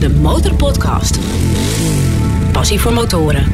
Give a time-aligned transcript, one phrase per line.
[0.00, 1.18] de Motorpodcast.
[2.52, 3.52] Passie voor motoren.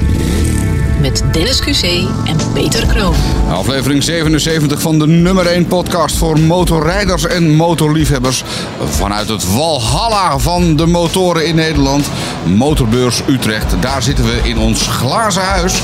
[1.01, 1.83] Met Dennis QC
[2.25, 3.15] en Peter Kroon.
[3.51, 8.45] Aflevering 77 van de nummer 1 podcast voor motorrijders en motorliefhebbers.
[8.85, 12.07] Vanuit het Walhalla van de motoren in Nederland.
[12.45, 13.75] Motorbeurs Utrecht.
[13.81, 15.83] Daar zitten we in ons glazen huis.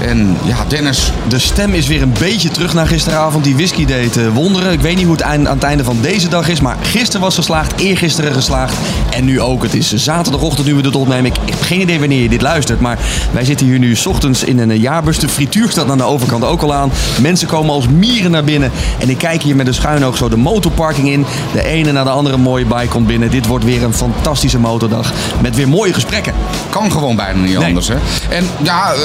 [0.00, 3.44] En ja, Dennis, De stem is weer een beetje terug naar gisteravond.
[3.44, 4.72] Die whisky deed eh, wonderen.
[4.72, 6.60] Ik weet niet hoe het eind- aan het einde van deze dag is.
[6.60, 8.74] Maar gisteren was geslaagd, eergisteren geslaagd.
[9.10, 9.62] En nu ook.
[9.62, 11.24] Het is zaterdagochtend nu we dit opnemen.
[11.24, 12.80] Ik, ik heb geen idee wanneer je dit luistert.
[12.80, 12.98] Maar
[13.32, 15.18] wij zitten hier nu 's ochtends in een eh, jaarbus.
[15.18, 16.90] De frituur staat aan de overkant ook al aan.
[17.20, 18.70] Mensen komen als mieren naar binnen.
[18.98, 21.26] En ik kijk hier met een schuin oog zo de motorparking in.
[21.52, 23.30] De ene na de andere mooie bike komt binnen.
[23.30, 25.12] Dit wordt weer een fantastische motordag.
[25.40, 26.32] Met weer mooie gesprekken.
[26.70, 27.66] kan gewoon bijna niet Nee.
[27.66, 27.88] anders.
[27.88, 27.94] Hè?
[28.28, 28.98] En ja, eh,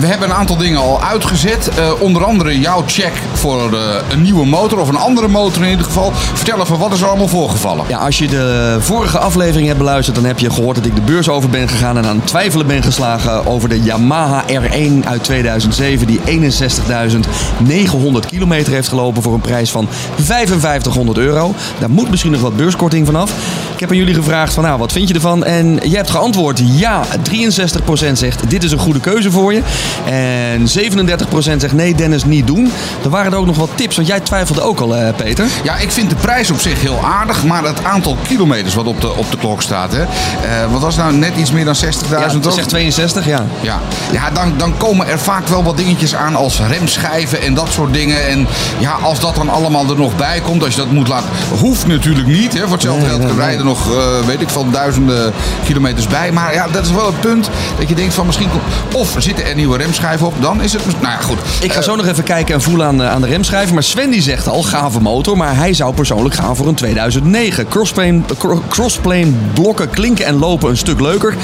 [0.00, 1.68] we hebben een aantal dingen al uitgezet.
[1.68, 3.78] Eh, onder andere jouw check voor eh,
[4.10, 4.80] een nieuwe motor.
[4.80, 6.12] Of een andere motor in ieder geval.
[6.14, 7.84] Vertel even, wat is er allemaal voorgevallen?
[7.88, 11.00] Ja, als je de vorige aflevering hebt beluisterd, dan heb je gehoord dat ik de
[11.00, 15.24] beurs over ben gegaan en aan het twijfelen ben geslagen over de Yamaha R1 uit
[15.24, 21.54] 2007, die 61.900 kilometer heeft gelopen voor een prijs van 5500 euro.
[21.78, 23.32] Daar moet misschien nog wat beurskorting vanaf.
[23.76, 25.44] Ik heb aan jullie gevraagd van, nou, wat vind je ervan?
[25.44, 29.62] En jij hebt geantwoord, ja, 63% zegt, dit is een goede keuze voor je.
[30.04, 32.70] En 37% zegt, nee Dennis, niet doen.
[33.04, 35.46] Er waren er ook nog wat tips, want jij twijfelde ook al, eh, Peter.
[35.62, 37.44] Ja, ik vind de prijs op zich heel aardig.
[37.44, 39.92] Maar het aantal kilometers wat op de, op de klok staat.
[39.92, 40.02] Hè?
[40.02, 42.44] Eh, wat was nou net iets meer dan 60.000?
[42.44, 43.46] Ja, is echt 62, ja.
[43.60, 43.80] Ja,
[44.12, 47.92] ja dan, dan komen er vaak wel wat dingetjes aan als remschijven en dat soort
[47.92, 48.28] dingen.
[48.28, 48.46] En
[48.78, 51.28] ja, als dat dan allemaal er nog bij komt, als je dat moet laten...
[51.60, 52.60] Hoeft natuurlijk niet, hè.
[52.60, 55.32] Voor hetzelfde geld nee, rijden nog, eh, weet ik veel, duizenden
[55.64, 56.32] kilometers bij.
[56.32, 58.48] Maar ja, dat is wel het punt dat je denkt van misschien...
[58.50, 58.62] komt-
[58.94, 60.82] Of zitten er nieuwe remschijven op, dan is het...
[60.86, 61.38] Nou ja, goed.
[61.60, 63.74] Ik ga Eh, zo nog even kijken en voelen aan, de- aan de remschijven.
[63.74, 65.36] Maar Sven die zegt al, gave motor.
[65.36, 67.68] Maar hij zou persoonlijk gaan voor een 2009.
[67.68, 71.34] Crossplane, cro- crossplane blokken klinken en lopen een stuk leuker.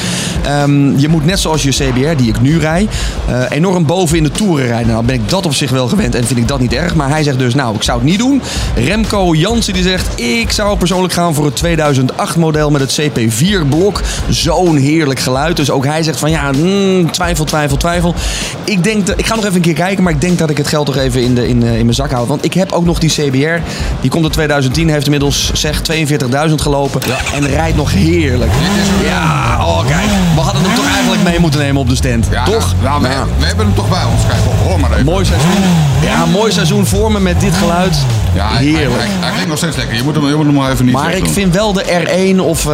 [0.45, 2.89] Ehm, je moet net zoals je CBR, die ik nu rij,
[3.29, 4.93] eh, enorm boven in de toeren rijden.
[4.93, 6.95] Nou ben ik dat op zich wel gewend en vind ik dat niet erg.
[6.95, 8.43] Maar hij zegt dus, nou, ik zou het niet doen.
[8.75, 11.57] Remco Jansen die zegt, ik zou persoonlijk gaan voor het
[12.13, 14.01] 2008 model met het CP4 blok.
[14.29, 15.57] Zo'n heerlijk geluid.
[15.57, 18.15] Dus ook hij zegt van, ja, mm, twijfel, twijfel, twijfel.
[18.65, 20.57] Ik denk, dat, ik ga nog even een keer kijken, maar ik denk dat ik
[20.57, 22.29] het geld toch even in, de, in, eh, in mijn zak houd.
[22.29, 23.63] Want ik heb ook nog die CBR.
[24.01, 27.01] Die komt in 2010, heeft inmiddels zeg 42.000 gelopen.
[27.35, 28.51] En rijdt nog heerlijk.
[29.05, 30.09] Ja, oh kijk.
[30.35, 32.27] We hadden hem toch eigenlijk mee moeten nemen op de stand.
[32.31, 32.75] ja, toch?
[32.83, 33.27] Nou, we, Ja.
[33.39, 34.23] we hebben hem toch bij ons.
[34.29, 35.05] Kijk, hoor maar even.
[35.05, 35.51] Mooi seizoen.
[36.03, 37.97] Ja, mooi seizoen voor me met dit geluid.
[38.35, 38.93] Ja, hij, Heerlijk.
[39.03, 39.97] hij, hij klinkt nog steeds lekker.
[39.97, 41.85] Je moet hem, je moet hem maar even niet Maar ik vind wel de
[42.37, 42.67] R1 of...
[42.67, 42.73] eh,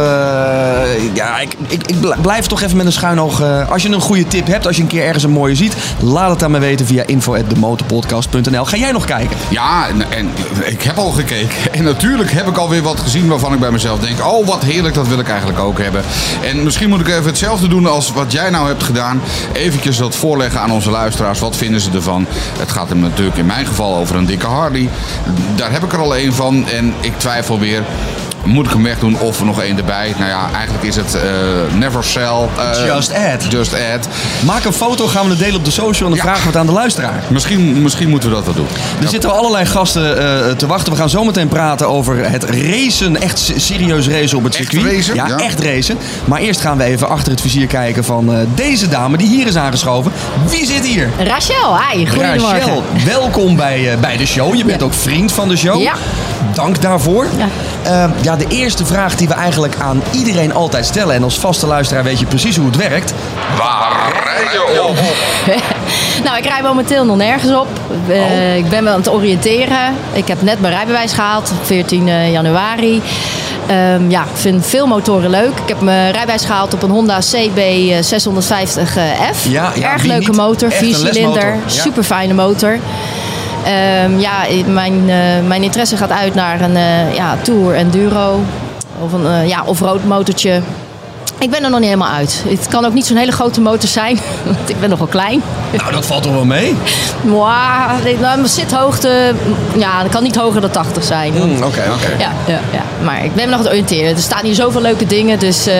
[1.13, 3.41] ja, ik, ik, ik bl- blijf toch even met een schuin oog...
[3.41, 5.75] eh, als je een goede tip hebt, als je een keer ergens een mooie ziet...
[5.99, 8.65] laat het aan me weten via info.demotorpodcast.nl.
[8.65, 9.37] Ga jij nog kijken?
[9.49, 10.29] Ja, en, en
[10.65, 11.49] ik heb al gekeken.
[11.71, 14.25] En natuurlijk heb ik alweer wat gezien waarvan ik bij mezelf denk...
[14.25, 16.01] oh, wat heerlijk, dat wil ik eigenlijk ook hebben.
[16.43, 19.21] En misschien moet ik even hetzelfde doen als wat jij nou hebt gedaan.
[19.53, 21.39] Eventjes dat voorleggen aan onze luisteraars.
[21.39, 22.25] Wat vinden ze ervan?
[22.59, 24.89] Het gaat hem natuurlijk in mijn geval over een dikke Harley.
[25.55, 26.67] Daar heb ik er al één van.
[26.67, 27.83] En ik twijfel weer...
[28.43, 30.13] Moet ik hem wegdoen of er nog één erbij?
[30.17, 31.21] Nou ja, eigenlijk is het eh,
[31.77, 32.23] never sell.
[32.57, 33.45] eh, Just add.
[33.51, 34.07] Just add.
[34.45, 36.09] Maak een foto, gaan we het delen op de social...
[36.09, 36.21] en dan Ja.
[36.21, 37.23] vragen we het aan de luisteraar.
[37.27, 38.67] Misschien, misschien moeten we dat wel doen.
[39.01, 40.93] Er zitten allerlei gasten eh, te wachten.
[40.93, 43.21] We gaan zo meteen praten over het racen.
[43.21, 44.93] Echt serieus racen op het Echt circuit.
[44.95, 45.15] racen?
[45.15, 45.37] Ja, Ja.
[45.37, 45.97] echt racen.
[46.25, 49.47] Maar eerst gaan we even achter het vizier kijken van eh, deze dame die hier
[49.47, 50.11] is aangeschoven.
[50.49, 51.09] Wie zit hier?
[51.17, 52.59] Rachel, hi, goedemorgen.
[52.59, 54.55] Rachel, welkom bij, eh, bij de show.
[54.55, 54.85] Je bent Ja.
[54.85, 55.81] ook vriend van de show.
[55.81, 55.93] Ja.
[56.53, 57.27] Dank daarvoor.
[57.37, 57.47] Ja.
[57.83, 61.15] Eh, ja, de eerste vraag die we eigenlijk aan iedereen altijd stellen...
[61.15, 63.13] en als vaste luisteraar weet je precies hoe het werkt.
[63.57, 64.97] Waar rij je op?
[66.23, 67.67] Nou, ik rij momenteel nog nergens op.
[68.07, 68.55] Eh, Oh.
[68.55, 69.93] Ik ben wel aan het oriënteren.
[70.13, 73.01] Ik heb net mijn rijbewijs gehaald, op 14 januari.
[73.67, 75.51] Ehm, ja, ik vind veel motoren leuk.
[75.63, 79.49] Ik heb mijn rijbewijs gehaald op een Honda CB eh, 650F.
[79.49, 80.35] Ja, ja, Erg leuke niet?
[80.37, 81.57] motor, lesmotor, ja.
[81.67, 82.77] super fijne motor.
[83.65, 88.43] Ehm, ja, mijn, eh, mijn interesse gaat uit naar een eh, ja, Tour Enduro
[89.03, 90.61] of een eh, ja, off-road motortje.
[91.39, 92.43] Ik ben er nog niet helemaal uit.
[92.47, 94.19] Het kan ook niet zo'n hele grote motor zijn,
[94.69, 95.41] ik ben nogal klein.
[95.71, 96.75] Nou, dat valt toch wel mee?
[98.03, 99.33] Dit- nou, mijn zithoogte,
[99.77, 101.33] ja, dat kan niet hoger dan 80 zijn.
[101.33, 102.11] Mm, Oké, oké.
[102.17, 104.15] Ja, ja, ja, maar ik ben me nog aan het oriënteren.
[104.15, 105.75] Er staan hier zoveel leuke dingen, dus eh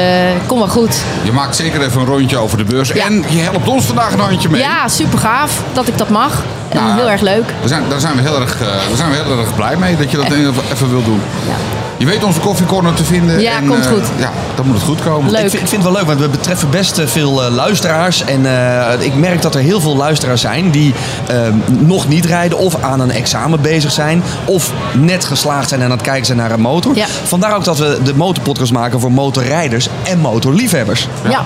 [0.45, 0.95] kom wel goed.
[1.23, 2.89] Je maakt zeker even een rondje over de beurs.
[2.89, 3.05] Ja.
[3.05, 4.61] En je helpt ons vandaag een handje mee.
[4.61, 6.43] Ja, super gaaf dat ik dat mag.
[6.69, 7.45] En Nou, heel erg leuk.
[7.59, 9.97] Daar zijn, daar, zijn we heel erg, eh, daar zijn we heel erg blij mee
[9.97, 11.21] dat je dat even, even wil doen.
[11.47, 11.53] Ja.
[11.97, 13.39] Je weet onze koffiecorner te vinden.
[13.39, 14.03] Ja, en, komt eh, goed.
[14.17, 15.31] Ja, dan moet het goed komen.
[15.31, 15.43] Leuk.
[15.43, 18.23] Ik vind, ik vind het wel leuk, want we betreffen best veel luisteraars.
[18.23, 20.93] En eh, Eh, ik merk dat er heel veel luisteraars zijn die
[21.27, 21.37] eh,
[21.69, 24.23] nog niet rijden of aan een examen bezig zijn.
[24.45, 26.95] Of net geslaagd zijn en aan het kijken zijn naar een motor.
[26.95, 27.05] Ja.
[27.23, 31.07] Vandaar ook dat we de motorpodcast maken voor motorrijders en motorliefhebbers.
[31.29, 31.43] Ja.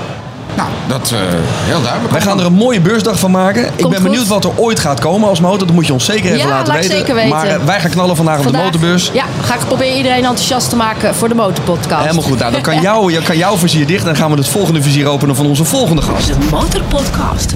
[0.55, 1.19] Nou, dat eh
[1.65, 2.11] heel duidelijk.
[2.11, 3.65] Wij gaan er een mooie beursdag van maken.
[3.65, 4.03] ik ben goed.
[4.03, 5.67] benieuwd wat er ooit gaat komen als motor.
[5.67, 6.89] Dat moet je ons zeker even Ja, laten weten.
[6.89, 7.29] zeker weten.
[7.29, 9.09] Maar eh, wij gaan knallen vandaag, op de motorbeurs.
[9.13, 12.01] Ja, ga ik proberen iedereen enthousiast te maken voor de motorpodcast.
[12.01, 12.39] Helemaal goed.
[12.39, 13.99] Nou, dan kan, jou, je- kan jouw vizier dicht.
[13.99, 16.27] En dan gaan we het volgende vizier openen van onze volgende gast.
[16.27, 17.53] De Motorpodcast.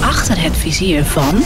[0.00, 1.44] Achter het vizier van...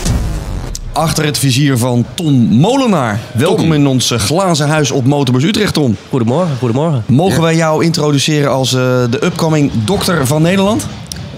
[1.00, 3.20] Achter het vizier van Ton Molenaar.
[3.32, 5.96] Welkom in ons eh, glazen huis op Motorbeurs Utrecht, Ton.
[6.08, 7.04] Goedemorgen, goedemorgen.
[7.06, 8.80] Mogen wij jou introduceren als eh,
[9.10, 10.86] de upcoming dokter van Nederland?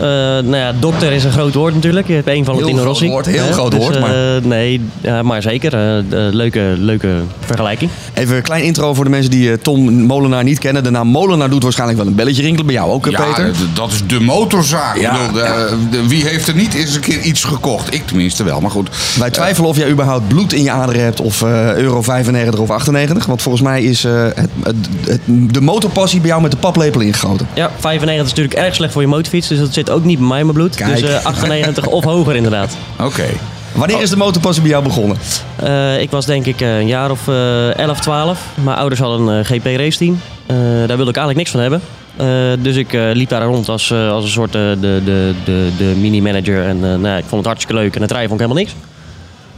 [0.02, 2.06] Eh, nou ja, dokter is een groot woord natuurlijk.
[2.06, 3.08] Je hebt één van groot Rossi.
[3.08, 5.72] woord, heel Hè, groot dus, woord, eh, maar- nee, ja, maar zeker.
[5.75, 6.04] eh, eh,
[6.34, 7.08] leuke, leuke
[7.40, 7.90] vergelijking.
[8.14, 10.82] Even een klein intro voor de mensen die eh, Ton Molenaar niet kennen.
[10.84, 12.66] De naam Molenaar doet waarschijnlijk wel een belletje rinkelen.
[12.66, 13.52] Bij jou ook, eh, Ja, Peter?
[13.52, 14.99] d- dat is de motorzaak.
[15.00, 15.12] Ja.
[15.20, 17.94] Ik bedoel, de- de- wie heeft er niet eens een keer iets gekocht?
[17.94, 18.88] Ik tenminste wel, maar goed.
[19.19, 22.70] Wij twijfelen of jij überhaupt bloed in je aderen hebt of eh, euro 95 of
[22.70, 23.26] 98.
[23.26, 24.76] Want volgens mij is eh, het, het,
[25.06, 25.20] het-
[25.55, 27.46] de motorpassie bij jou met de paplepel ingegoten.
[27.55, 29.48] Ja, 95 is natuurlijk erg slecht voor je motorfiets.
[29.48, 30.77] Dus dat zit ook niet bij mij in mijn bloed.
[30.77, 31.00] Kijk.
[31.00, 32.77] Dus eh, 98 of hoger inderdaad.
[33.00, 33.25] Oké.
[33.73, 35.17] Wanneer is de motorpassie bij jou begonnen?
[35.56, 38.41] Eh, ik was denk ik eh, een jaar of eh 11, 12.
[38.55, 40.21] Mijn ouders hadden een GP race team.
[40.47, 40.56] Eh,
[40.87, 41.81] daar wilde ik eigenlijk niks van hebben.
[42.17, 42.27] Eh,
[42.65, 45.69] dus ik eh, liep daar rond als, eh, als een soort eh, de, de, de,
[45.79, 46.65] de mini-manager.
[46.67, 47.94] En eh, nou, ik vond het hartstikke leuk.
[47.97, 48.77] En het rijden vond ik helemaal niks.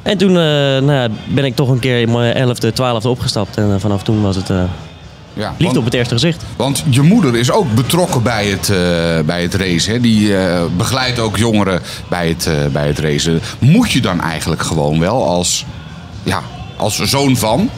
[0.02, 0.34] En toen eh,
[0.86, 3.56] nou, ben ik toch een keer in mijn 11e, 12e opgestapt.
[3.56, 4.62] En eh, vanaf toen was het eh,
[5.36, 6.42] Ja, liefde want, op het eerste gezicht.
[6.56, 8.76] want je moeder is ook betrokken bij het, eh,
[9.26, 9.92] bij het racen.
[9.92, 10.00] Hè?
[10.00, 13.40] Die eh, begeleidt ook jongeren bij het, eh, bij het racen.
[13.58, 15.64] Moet je dan eigenlijk gewoon wel als,
[16.22, 16.42] ja,
[16.76, 17.70] als zoon van...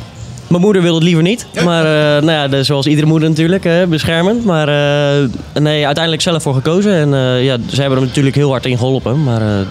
[0.47, 1.47] Mijn moeder wilde het liever niet.
[1.65, 4.45] Maar eh, nou ja, de- zoals iedere moeder natuurlijk, beschermend.
[4.45, 5.29] Maar eh,
[5.63, 6.93] nee, uiteindelijk zelf voor gekozen.
[6.95, 9.23] En eh, ja, ze hebben er natuurlijk heel hard in geholpen.
[9.23, 9.67] Maar eh,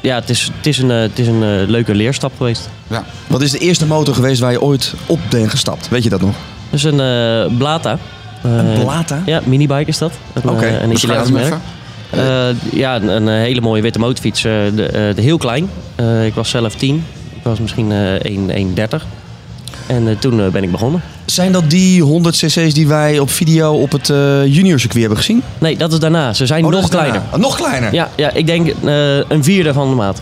[0.00, 2.68] ja, het is, het is een, het is een leuke leerstap geweest.
[2.86, 5.88] Ja, Wat is de eerste motor geweest waar je ooit op bent gestapt?
[5.88, 6.34] Weet je dat nog?
[6.72, 7.98] Dus een eh, Blata.
[8.42, 9.22] Een Eh, Blata?
[9.26, 10.12] Ja, minibike is dat.
[10.32, 11.54] Een, Oké, eh, een Italiaans merk.
[12.10, 12.20] Eh,
[12.72, 14.44] ja, een, een hele mooie witte motorfiets.
[14.44, 15.70] eh, de, eh, de heel klein.
[15.94, 17.04] Eh, ik was zelf 10.
[17.36, 19.06] Ik was misschien eh 1 1,30.
[19.86, 21.02] En eh, toen ben ik begonnen.
[21.24, 25.42] Zijn dat die 100 cc's die wij op video op het eh juniorcircuit hebben gezien?
[25.58, 26.32] Nee, dat is daarna.
[26.32, 27.20] Ze zijn Oh, nog kleiner.
[27.32, 27.94] Oh, nog kleiner?
[27.94, 30.20] Ja, ja ik denk eh, een vierde van de maat.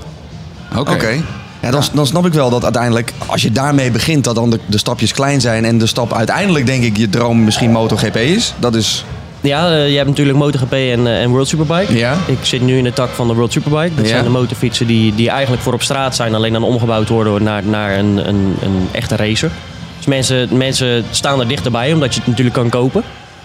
[0.78, 0.90] oké.
[0.92, 1.16] Oké.
[1.62, 4.60] Ja, dan, dan snap ik wel dat uiteindelijk, als je daarmee begint, dat dan de,
[4.66, 5.64] de stapjes klein zijn.
[5.64, 8.54] En de stap uiteindelijk, denk ik, je droom misschien MotoGP is.
[8.58, 9.04] Dat is...
[9.40, 11.96] Ja, eh, je hebt natuurlijk MotoGP en, eh, en World Superbike.
[11.96, 12.16] Ja.
[12.26, 13.94] Ik zit nu in de tak van de World Superbike.
[13.94, 14.10] Dat Ja.
[14.10, 17.62] zijn de motorfietsen die, die eigenlijk voor op straat zijn, alleen dan omgebouwd worden naar,
[17.64, 19.50] naar een, een, een echte racer.
[19.96, 23.02] Dus mensen, mensen staan er dichterbij, omdat je het natuurlijk kan kopen.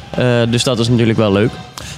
[0.10, 1.52] Eh, dus dat is natuurlijk wel leuk.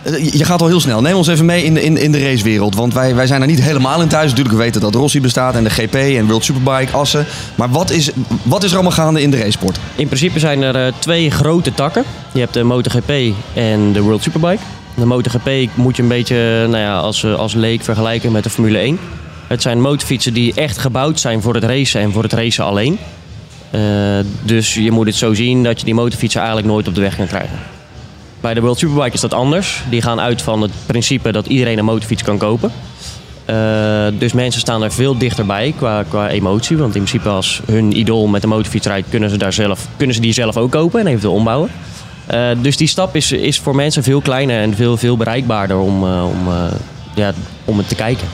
[0.03, 1.01] Eh, Je gaat al heel snel.
[1.01, 2.75] Neem ons even mee in de, in, in de racewereld.
[2.75, 4.29] Want wij, wij zijn er niet helemaal in thuis.
[4.29, 7.25] Natuurlijk, we weten dat Rossi bestaat en de GP en World Superbike, Assen.
[7.55, 8.09] Maar wat is,
[8.43, 9.79] wat is er allemaal gaande in de racesport?
[9.95, 12.03] In principe zijn er eh, twee grote takken.
[12.33, 13.11] Je hebt de MotoGP
[13.53, 14.61] en de World Superbike.
[14.95, 18.77] De MotoGP moet je een beetje nou ja, als, als leek vergelijken met de Formule
[18.77, 18.99] 1.
[19.47, 22.99] Het zijn motorfietsen die echt gebouwd zijn voor het racen en voor het racen alleen.
[24.43, 27.15] Dus je moet het zo zien dat je die motorfietsen eigenlijk nooit op de weg
[27.15, 27.59] kan krijgen.
[28.41, 29.83] Bij de World Superbike is dat anders.
[29.89, 32.71] Die gaan uit van het principe dat iedereen een motorfiets kan kopen.
[33.45, 36.77] Eh, dus mensen staan er veel dichterbij qua, qua emotie.
[36.77, 40.15] Want in principe als hun idool met de motorfiets rijdt, kunnen ze, daar zelf, kunnen
[40.15, 41.69] ze die zelf ook kopen en eventueel ombouwen.
[42.25, 46.03] Eh, dus die stap is, is voor mensen veel kleiner en veel, veel bereikbaarder om,
[46.03, 46.53] eh, om,
[47.15, 47.33] ja,
[47.65, 48.27] om het te kijken.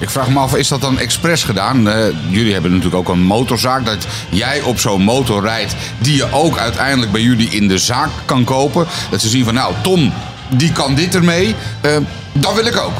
[0.00, 1.88] Ik vraag me af, is dat dan expres gedaan?
[1.88, 3.86] Eh, jullie hebben natuurlijk ook een motorzaak.
[3.86, 8.10] Dat jij op zo'n motor rijdt die je ook uiteindelijk bij jullie in de zaak
[8.24, 8.86] kan kopen.
[9.10, 10.12] Dat ze zien van, nou, Tom,
[10.48, 11.54] die kan dit ermee.
[11.80, 11.96] Eh
[12.32, 12.98] dat wil ik ook.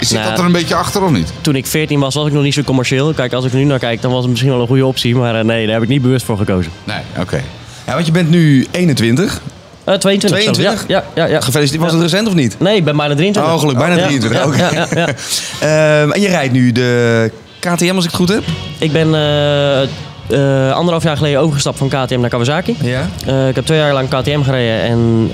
[0.00, 1.32] Zit Nou, dat er een beetje achter of niet?
[1.40, 3.12] Toen ik 14 was, was ik nog niet zo commercieel.
[3.12, 5.16] Kijk, als ik er nu naar kijk, dan was het misschien wel een goede optie.
[5.16, 6.72] Maar eh, nee, daar heb ik niet bewust voor gekozen.
[6.84, 7.42] Nee, oké.
[7.86, 9.40] Ja, want je bent nu 21.
[9.84, 10.42] Eh 22.
[10.42, 10.58] zelfs.
[10.58, 10.88] 22?
[10.88, 11.40] Ja, ja, ja, ja.
[11.40, 11.82] Gefeliciteerd.
[11.82, 12.56] Was het recent of niet?
[12.58, 13.54] Nee, ik ben bijna 23.
[13.54, 13.86] Oh, gelukkig.
[13.86, 14.58] Bijna Ja, 23.
[14.58, 15.00] ja, Oké.
[15.60, 18.42] Ehm, en je rijdt nu de KTM, als ik het goed heb?
[18.78, 22.76] Ik ben eh, eh, anderhalf jaar geleden overgestapt van KTM naar Kawasaki.
[22.82, 23.08] Ja.
[23.26, 25.30] Eh, ik heb twee jaar lang KTM gereden en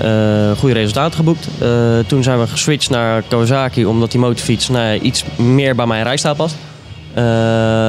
[0.57, 1.47] goede resultaten geboekt.
[2.07, 6.35] Toen zijn we geswitcht naar Kawasaki omdat die motorfiets nou, iets meer bij mijn rijstijl
[6.35, 6.55] past.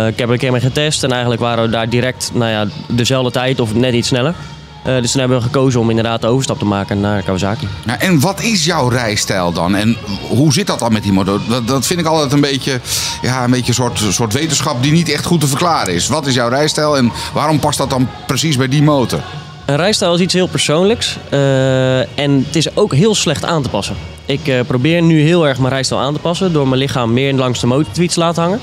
[0.08, 2.66] Ik heb er een keer mee getest en eigenlijk waren we daar direct nou ja,
[2.88, 4.34] dezelfde tijd of net iets sneller.
[4.82, 7.68] Eh, dus toen hebben we gekozen om inderdaad de overstap te maken naar Kawasaki.
[7.84, 9.74] Nou, en wat is jouw rijstijl dan?
[9.74, 9.96] En
[10.28, 11.40] hoe zit dat dan met die motor?
[11.48, 12.80] Dat, dat vind ik altijd een beetje,
[13.22, 16.08] ja, een beetje een soort, soort wetenschap die niet echt goed te verklaren is.
[16.08, 19.20] Wat is jouw rijstijl en waarom past dat dan precies bij die motor?
[19.66, 21.16] Een rijstijl is iets heel persoonlijks.
[21.28, 23.96] eh, en het is ook heel slecht aan te passen.
[24.26, 27.34] Ik eh, probeer nu heel erg mijn rijstijl aan te passen door mijn lichaam meer
[27.34, 28.60] langs de motorfiets te laten hangen.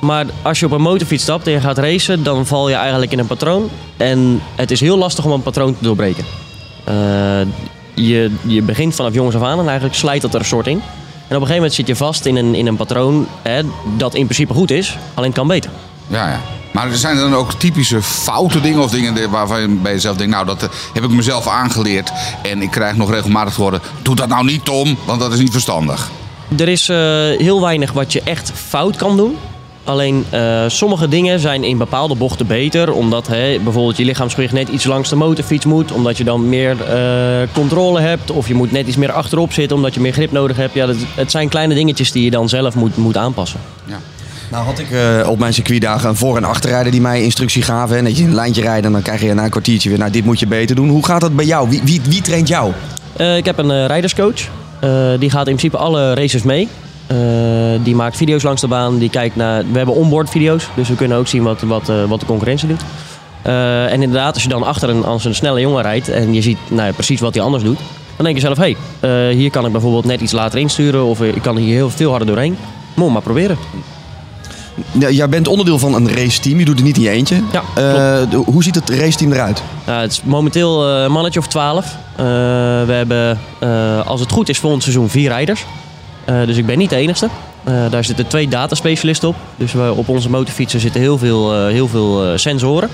[0.00, 3.12] Maar als je op een motorfiets stapt en je gaat racen, dan val je eigenlijk
[3.12, 3.70] in een patroon.
[3.96, 6.24] En het is heel lastig om een patroon te doorbreken.
[6.84, 6.94] Eh,
[7.94, 10.82] je, je begint vanaf jongens af aan en eigenlijk slijt dat er een soort in.
[11.30, 13.62] En op een gegeven moment zit je vast in een, in een patroon hè,
[13.96, 15.70] dat in principe goed is, alleen kan beter.
[16.06, 16.40] Ja, ja.
[16.72, 20.32] Maar er zijn dan ook typische foute dingen of dingen waarvan je bij jezelf denkt,
[20.32, 24.14] nou dat eh, heb ik mezelf aangeleerd en ik krijg nog regelmatig te horen, doe
[24.14, 26.10] dat nou niet Tom, want dat is niet verstandig.
[26.58, 26.96] Er is eh,
[27.46, 29.36] heel weinig wat je echt fout kan doen.
[29.84, 32.92] Alleen eh, sommige dingen zijn in bepaalde bochten beter.
[32.92, 35.92] Omdat hè, bijvoorbeeld je lichaamsgewicht net iets langs de motorfiets moet.
[35.92, 38.30] Omdat je dan meer eh, controle hebt.
[38.30, 40.74] Of je moet net iets meer achterop zitten omdat je meer grip nodig hebt.
[40.74, 43.60] Ja, dat, het zijn kleine dingetjes die je dan zelf moet, moet aanpassen.
[44.50, 47.96] Nou had ik eh, op mijn circuitdagen een voor- en achterrijder die mij instructie gaven.
[47.96, 50.10] En dat je een lijntje rijdt en dan krijg je na een kwartiertje weer, nou
[50.10, 50.88] dit moet je beter doen.
[50.88, 51.68] Hoe gaat dat bij jou?
[51.68, 52.72] Wie, wie, wie traint jou?
[53.36, 54.40] Ik heb een rijderscoach.
[55.18, 56.68] Die gaat in principe alle races mee.
[57.10, 57.16] Eh,
[57.82, 58.98] die maakt video's langs de baan.
[58.98, 60.68] Die kijkt naar, we hebben onboard video's.
[60.74, 62.80] Dus we kunnen ook zien wat, wat, eh, wat de concurrentie doet.
[63.42, 66.42] Eh, en inderdaad, als je dan achter een, als een snelle jongen rijdt en je
[66.42, 67.78] ziet nou, ja, precies wat hij anders doet,
[68.16, 71.22] dan denk je zelf, hé, hey, hier kan ik bijvoorbeeld net iets later insturen of
[71.22, 72.56] ik kan hier heel veel harder doorheen.
[72.94, 73.58] Moet maar proberen.
[74.92, 77.40] Ja, jij bent onderdeel van een raceteam, je doet het niet in je eentje.
[77.52, 79.62] Ja, hoe ziet het raceteam eruit?
[79.86, 81.96] Nou, het is momenteel een mannetje of 12.
[82.20, 82.26] Eh,
[82.86, 85.64] we hebben, eh, als het goed is, volgend seizoen vier rijders.
[86.24, 87.28] Eh, dus ik ben niet de enigste.
[87.64, 89.36] Eh, daar zitten twee dataspecialisten op.
[89.56, 92.88] Dus we, op onze motorfietsen zitten heel veel, eh, heel veel sensoren.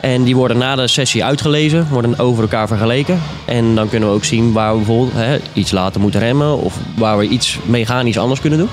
[0.00, 3.20] En die worden na de sessie uitgelezen, worden over elkaar vergeleken.
[3.44, 6.76] En dan kunnen we ook zien waar we bijvoorbeeld hè, iets later moeten remmen of
[6.96, 8.68] waar we iets mechanisch anders kunnen doen.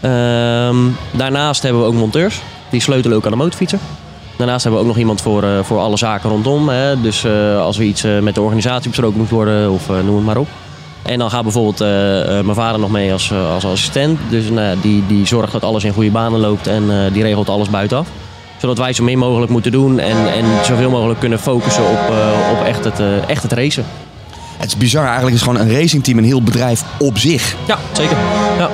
[0.00, 0.76] Ehm,
[1.10, 2.40] daarnaast hebben we ook monteurs.
[2.70, 3.80] Die sleutelen ook aan de motorfietsen.
[4.36, 6.68] Daarnaast hebben we ook nog iemand voor, voor alle zaken rondom.
[6.68, 7.00] Hè.
[7.00, 7.26] Dus
[7.58, 10.48] als er iets met de organisatie besproken moet worden, of noem het maar op.
[11.02, 14.18] En dan gaat bijvoorbeeld eh, eh, mijn vader nog mee als, eh, als assistent.
[14.28, 17.22] Dus nou, ja, die, die zorgt dat alles in goede banen loopt en eh, die
[17.22, 18.06] regelt alles buitenaf.
[18.62, 22.50] Zodat wij zo min mogelijk moeten doen en, en zoveel mogelijk kunnen focussen op, eh,
[22.52, 23.84] op echt, het, eh, echt het racen.
[24.56, 27.56] Het is bizar, eigenlijk is gewoon een racingteam een heel bedrijf op zich.
[27.66, 28.16] Ja, zeker.
[28.58, 28.70] Ja.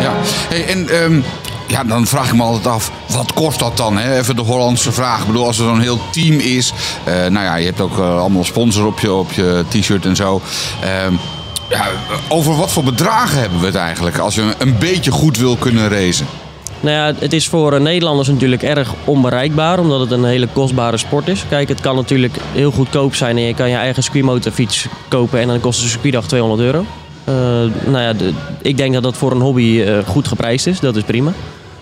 [0.00, 0.12] Ja,
[0.48, 1.20] hey, en ehm,
[1.66, 3.98] ja, dan vraag ik me altijd af, wat kost dat dan?
[3.98, 4.18] Hè?
[4.18, 5.20] Even de Hollandse vraag.
[5.20, 6.72] Ik bedoel, als er zo'n heel team is,
[7.04, 10.40] eh, nou ja, je hebt ook allemaal sponsor op je, op je t-shirt en zo.
[10.80, 11.14] Ehm,
[11.70, 11.88] ja,
[12.28, 15.88] over wat voor bedragen hebben we het eigenlijk als je een beetje goed wil kunnen
[15.88, 16.26] racen?
[16.80, 20.96] Nou ja, het is voor eh, Nederlanders natuurlijk erg onbereikbaar, omdat het een hele kostbare
[20.96, 21.44] sport is.
[21.48, 25.48] Kijk, het kan natuurlijk heel goedkoop zijn en je kan je eigen circuitmotorfiets kopen en
[25.48, 26.84] dan kost een circuitdag 200 euro.
[27.24, 27.34] Eh,
[27.90, 28.12] nou ja,
[28.62, 31.32] ik denk dat dat voor een hobby eh, goed geprijsd is, dat is prima.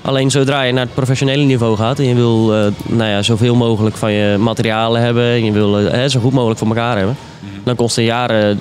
[0.02, 2.46] Alleen zodra je naar het professionele niveau gaat en je wil
[2.86, 5.78] nou ja, zoveel mogelijk van je materialen hebben en je wil
[6.08, 7.16] zo goed mogelijk voor elkaar hebben,
[7.64, 8.56] dan kost een jaar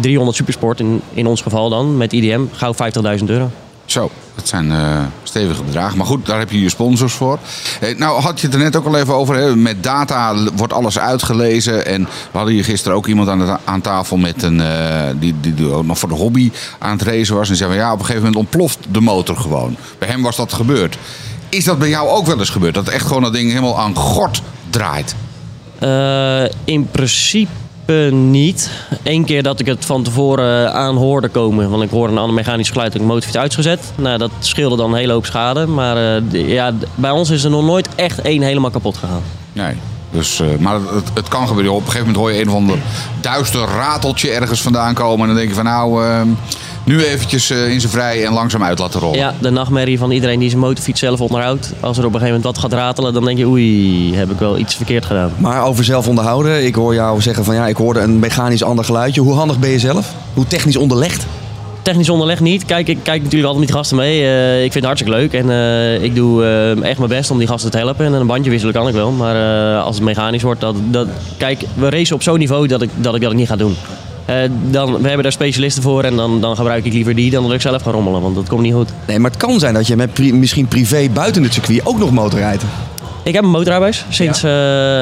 [0.00, 2.74] 300 supersport, in, in ons geval dan, met IDM, gauw
[3.18, 3.50] 50.000 euro.
[3.88, 5.98] Zo, dat zijn eh, stevige bedragen.
[5.98, 7.38] Maar goed, daar heb je je sponsors voor.
[7.80, 9.34] Eh, nou had je het er net ook al even over.
[9.34, 9.56] Hè?
[9.56, 11.86] Met data wordt alles uitgelezen.
[11.86, 15.34] En we hadden hier gisteren ook iemand aan, de, aan tafel met een, eh, die,
[15.40, 17.50] die, die ook nog voor de hobby aan het racen was.
[17.50, 19.76] En zei van ja, op een gegeven moment ontploft de motor gewoon.
[19.98, 20.98] Bij hem was dat gebeurd.
[21.48, 22.74] Is dat bij jou ook wel eens gebeurd?
[22.74, 25.14] Dat echt gewoon dat ding helemaal aan gort draait?
[26.64, 27.50] In principe
[28.10, 28.70] niet.
[29.02, 31.70] Eén keer dat ik het van tevoren aan hoorde komen.
[31.70, 33.92] Want ik hoorde een ander mechanisch geluid en ik motorfiets uitgezet.
[33.94, 35.66] Nou, dat scheelde dan een hele hoop schade.
[35.66, 39.22] Maar eh, ja, bij ons is er nog nooit echt één helemaal kapot gegaan.
[39.52, 39.74] Nee.
[40.10, 41.72] Dus, eh, maar het, het kan gebeuren.
[41.72, 42.78] Op een gegeven moment hoor je een of ander
[43.20, 45.20] duister rateltje ergens vandaan komen.
[45.20, 46.20] En dan denk je van nou, eh,
[46.88, 49.18] nu eventjes eh, in zijn vrij en langzaam uit laten rollen.
[49.18, 51.72] Ja, de nachtmerrie van iedereen die zijn motorfiets zelf onderhoudt.
[51.80, 54.38] Als er op een gegeven moment wat gaat ratelen, dan denk je oei, heb ik
[54.38, 55.32] wel iets verkeerd gedaan.
[55.36, 58.84] Maar over zelf onderhouden, ik hoor jou zeggen van ja, ik hoorde een mechanisch ander
[58.84, 59.20] geluidje.
[59.20, 60.14] Hoe handig ben je zelf?
[60.34, 61.26] Hoe technisch onderlegd?
[61.82, 62.64] Technisch onderleg niet.
[62.64, 64.22] Kijk, ik kijk natuurlijk altijd met die gasten mee.
[64.22, 65.32] Eh, ik vind het hartstikke leuk.
[65.32, 68.06] En eh, ik doe eh, echt mijn best om die gasten te helpen.
[68.06, 69.10] En een bandje wisselen kan ik wel.
[69.10, 69.36] Maar
[69.76, 72.90] eh, als het mechanisch wordt, dat, dat, kijk, we racen op zo'n niveau dat ik,
[72.96, 73.76] dat ik dat niet ga doen.
[74.28, 74.36] Eh,
[74.70, 77.52] dan, we hebben daar specialisten voor en dan, dan gebruik ik liever die dan dat
[77.52, 78.20] ik zelf ga rommelen.
[78.20, 78.88] Want dat komt niet goed.
[79.06, 81.98] Nee, maar het kan zijn dat je met pri- misschien privé buiten het circuit ook
[81.98, 82.62] nog motorrijdt.
[83.22, 84.50] Ik heb een motorrijbewijs sinds eh,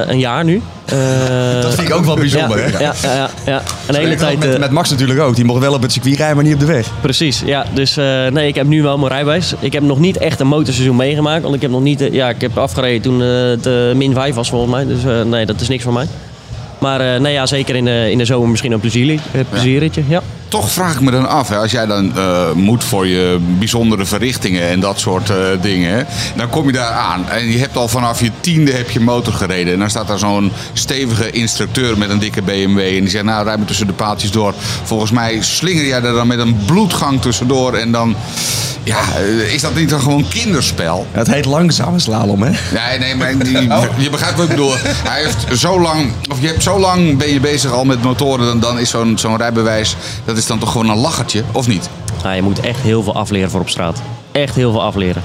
[0.08, 0.62] een jaar nu.
[0.86, 2.78] Eh, Dat vind ik ook wel bijzonder, ja, hè?
[2.78, 3.62] ja, ja, ja, ja.
[3.86, 4.38] Een hele tijd.
[4.38, 5.34] Met, met Max natuurlijk ook.
[5.36, 6.86] Die mocht wel op het circuit rijden, maar niet op de weg.
[7.00, 7.64] Precies, ja.
[7.74, 7.94] Dus
[8.30, 9.54] nee, ik heb nu wel mijn rijbewijs.
[9.58, 11.42] Ik heb nog niet echt een motorseizoen meegemaakt.
[11.42, 14.72] Want ik heb nog niet, ja, ik heb afgereden toen het min 5 was volgens
[14.72, 14.86] mij.
[14.86, 16.06] Dus nee, dat is niks voor mij.
[16.78, 20.02] Maar eh, nee, ja, zeker in de, in de zomer misschien een plezier, plezierritje.
[20.08, 20.22] Ja.
[20.48, 24.04] Toch vraag ik me dan af, hè, als jij dan eh, moet voor je bijzondere
[24.04, 26.02] verrichtingen en dat soort eh, dingen, hè,
[26.36, 29.32] dan kom je daar aan en je hebt al vanaf je tiende heb je motor
[29.32, 29.72] gereden.
[29.72, 33.44] En dan staat daar zo'n stevige instructeur met een dikke BMW en die zegt, nou
[33.44, 34.54] rijd me tussen de paaltjes door.
[34.84, 38.16] Volgens mij slinger jij er dan met een bloedgang tussendoor en dan,
[38.82, 41.06] ja, eh, is dat niet dan gewoon kinderspel?
[41.12, 42.50] Het heet langzame slalom, hè?
[42.50, 44.72] Nee, nee, maar die- je begrijpt wat ik bedoel.
[45.08, 48.46] Hij heeft zo lang, of je hebt zo lang ben je bezig al met motoren,
[48.46, 51.90] dan, dan is zo'n zo'n rijbewijs, dat is dan toch gewoon een lachertje, of niet?
[52.22, 54.02] Nou, je moet echt heel veel afleren voor op straat.
[54.32, 55.22] Echt heel veel afleren.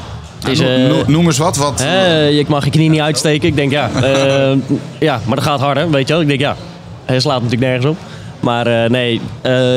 [0.49, 0.67] Is, Noem-
[1.01, 1.57] eh, noem- eens wat.
[1.57, 3.47] wat hè, ik mag je knie niet uitsteken.
[3.47, 4.57] Ik denk ja, eh,
[4.99, 6.21] ja, maar dat gaat harder, weet je wel.
[6.21, 6.55] Ik denk ja,
[7.05, 7.97] hij slaat natuurlijk nergens op.
[8.39, 9.21] Maar eh, nee,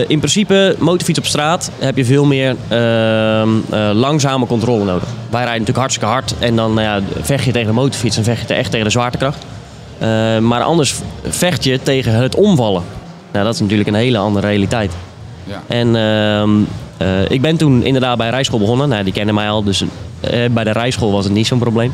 [0.07, 5.09] in principe, motorfiets op straat heb je veel meer ehm, eh, langzame controle nodig.
[5.31, 8.25] Wij rijden natuurlijk hartstikke hard en dan nou ja, vecht je tegen de motorfiets en
[8.25, 9.45] vecht je echt tegen de zwaartekracht.
[10.41, 10.95] Maar anders
[11.29, 12.83] vecht je tegen het omvallen.
[13.33, 14.93] Nou, dat is natuurlijk een hele andere realiteit.
[15.45, 15.63] Ja.
[15.67, 16.51] En ehm,
[16.97, 18.89] eh, ik ben toen inderdaad bij rijschool begonnen.
[18.89, 19.85] Nou, die kennen mij al, dus
[20.21, 21.93] eh, bij de rijschool was het niet zo'n probleem.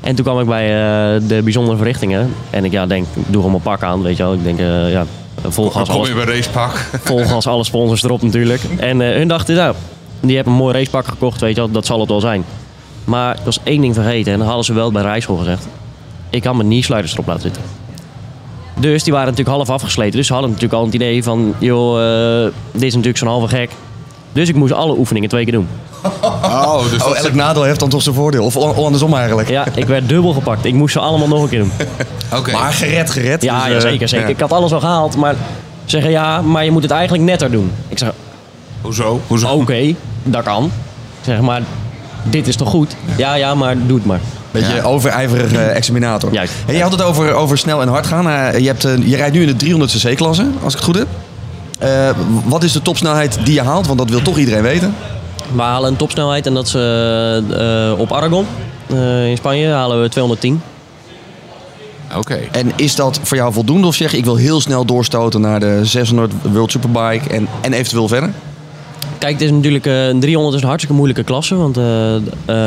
[0.00, 2.34] En toen kwam ik bij eh, de bijzondere verrichtingen.
[2.50, 4.32] En ik ja, denk, ik doe gewoon mijn pak aan, weet je wel.
[4.32, 4.58] Ik denk,
[4.90, 5.06] ja,
[5.48, 6.88] vol gas, kom je bij racepak?
[7.02, 8.62] vol gas, alle sponsors erop natuurlijk.
[8.78, 9.74] En hun dachten, nou,
[10.20, 11.70] die hebben een mooi racepak gekocht, weet je wel.
[11.70, 12.44] Dat zal het wel zijn.
[13.04, 15.66] Maar ik was één ding vergeten en dat hadden ze wel bij rijschool gezegd.
[16.30, 17.62] Ik had mijn kniesluiters erop laten zitten.
[18.82, 20.16] Dus die waren natuurlijk half afgesleten.
[20.16, 22.00] Dus ze hadden natuurlijk al het idee van, joh,
[22.44, 23.70] eh, dit is natuurlijk zo'n halve gek.
[24.32, 25.68] Dus ik moest alle oefeningen twee keer doen.
[26.22, 28.44] Oh, dus Oh, elk nadeel heeft dan toch zijn voordeel.
[28.44, 29.48] Of andersom eigenlijk.
[29.48, 30.64] Ja, ik werd dubbel gepakt.
[30.64, 31.72] Ik moest ze allemaal nog een keer doen.
[32.38, 32.52] Oké.
[32.52, 33.42] Maar gered, gered.
[33.42, 34.26] Ja, Dus, ja eh, zeker, zeker.
[34.26, 34.32] ja.
[34.34, 35.34] Ik had alles al gehaald, maar
[35.84, 37.72] zeggen ja, maar je moet het eigenlijk netter doen.
[37.88, 38.12] Ik zeg,
[38.80, 39.20] Hoezo?
[39.26, 39.48] Hoezo?
[39.48, 40.64] oké, dat kan.
[40.64, 40.70] Ik
[41.24, 41.62] zeg maar,
[42.22, 42.96] dit is toch goed?
[43.16, 44.20] Ja, ja, maar doe het maar.
[44.52, 44.82] Beetje Ja.
[44.82, 46.32] overijverige examinator.
[46.32, 46.52] Juist.
[46.66, 48.28] Hey, je had het over, over snel en hard gaan.
[48.28, 50.98] Eh, je, hebt, eh, je rijdt nu in de 300 cc-klasse, als ik het goed
[50.98, 51.06] heb.
[51.78, 52.10] Eh,
[52.44, 53.86] wat is de topsnelheid die je haalt?
[53.86, 54.94] Want dat wil toch iedereen weten.
[55.54, 56.74] We halen een topsnelheid en dat is
[57.98, 58.46] op Aragon.
[58.86, 60.62] Eh, in Spanje halen we 210.
[62.16, 62.38] Oké.
[62.52, 63.86] En is dat voor jou voldoende?
[63.86, 67.72] Of zeg je, ik wil heel snel doorstoten naar de 600 World Superbike en, en
[67.72, 68.30] eventueel verder?
[69.22, 72.22] Kijk, het is natuurlijk eh, een 300 is een hartstikke moeilijke klasse, want eh, eh,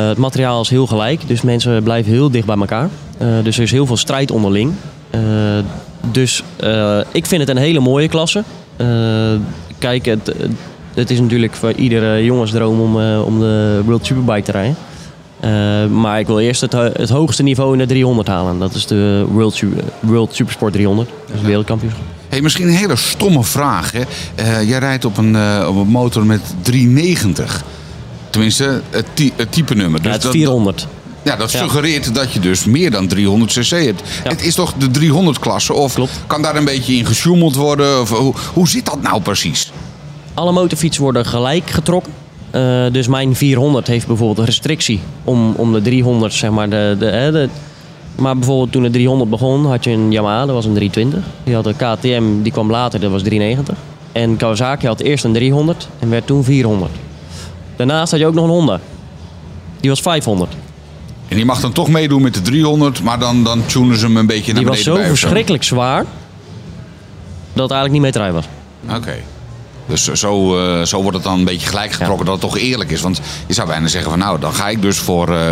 [0.08, 1.28] het materiaal is heel gelijk.
[1.28, 2.88] Dus mensen blijven heel dicht bij elkaar.
[3.42, 4.72] Dus er is heel veel strijd onderling.
[6.10, 6.42] Dus
[7.12, 8.42] ik vind het een hele mooie klasse.
[9.78, 10.32] Kijk, het,
[10.94, 14.76] het is natuurlijk voor iedere jongensdroom om, om de World Superbike te rijden.
[16.00, 18.58] Maar ik wil eerst het, het hoogste niveau in de 300 halen.
[18.58, 19.62] Dat is de World,
[20.00, 21.08] World Supersport 300.
[21.26, 22.15] Dat is wereldkampioenschap.
[22.36, 23.92] Hey, misschien een hele stomme vraag.
[23.92, 24.00] Hè?
[24.34, 27.64] Eh, jij rijdt op een, eh, op een motor met 390.
[28.30, 30.00] Tenminste, het, ty- het type nummer.
[30.02, 30.86] Ja, het is dat, 400.
[31.22, 31.58] Ja, dat Ja.
[31.58, 34.02] suggereert dat je dus meer dan 300 cc hebt.
[34.24, 34.30] Ja.
[34.30, 35.72] Het is toch de 300 klasse?
[35.72, 36.12] Of Klopt.
[36.26, 38.00] kan daar een beetje in gesjoemeld worden?
[38.00, 39.72] Of, hoe, hoe zit dat nou precies?
[40.34, 42.12] Alle motorfietsen worden gelijk getrokken.
[42.50, 46.68] Eh, dus mijn 400 heeft bijvoorbeeld een restrictie om, om de 300, zeg maar.
[46.70, 47.48] De, de, de-
[48.16, 51.24] maar bijvoorbeeld toen de 300 begon, had je een Yamaha, dat was een 320.
[51.44, 53.76] Die had een KTM, die kwam later, dat was 390.
[54.12, 56.92] En Kawasaki had eerst een 300 en werd toen 400.
[57.76, 58.80] Daarnaast had je ook nog een Honda.
[59.80, 60.52] Die was 500.
[61.28, 64.16] En die mag dan toch meedoen met de 300, maar dan, dan tunen ze hem
[64.16, 66.04] een beetje naar Die was beneden zo bij of verschrikkelijk zwaar
[67.52, 68.96] dat het eigenlijk niet mee te rijden was.
[68.96, 69.14] Oké.
[69.88, 72.90] Dus zo, eh, zo wordt het dan een beetje gelijk getrokken dat het toch eerlijk
[72.90, 73.00] is.
[73.00, 75.50] Want je zou bijna zeggen van nou, dan ga ik dus voor, eh,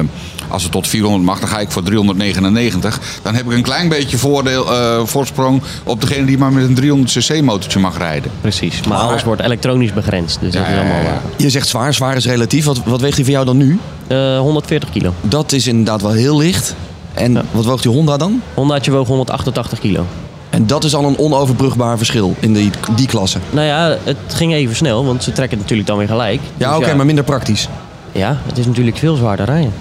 [0.49, 3.01] als het tot 400 mag, dan ga ik voor 399.
[3.23, 6.75] Dan heb ik een klein beetje voordeel, eh, voorsprong op degene die maar met een
[6.75, 8.31] 300cc motortje mag rijden.
[8.41, 8.83] Precies.
[8.89, 10.41] Maar alles wordt elektronisch begrensd.
[10.41, 11.09] Dus dat Ja, is ja, allemaal ja.
[11.09, 12.65] eh, Je zegt zwaar, zwaar is relatief.
[12.65, 13.79] Wat, wat weegt die voor jou dan nu?
[14.07, 15.13] eh, 140 kilo.
[15.21, 16.75] Dat is inderdaad wel heel licht.
[17.15, 17.43] En Ja.
[17.51, 18.43] wat woog die Honda dan?
[18.55, 20.07] Hondaatje woog 188 kilo.
[20.55, 23.39] En dat is al een onoverbrugbaar verschil in die, die klasse.
[23.51, 26.41] Nou ja, het ging even snel, want ze trekken natuurlijk dan weer gelijk.
[26.57, 27.69] Ja, Dus oké, maar minder praktisch.
[28.13, 29.73] Ja, het is natuurlijk veel zwaarder rijden.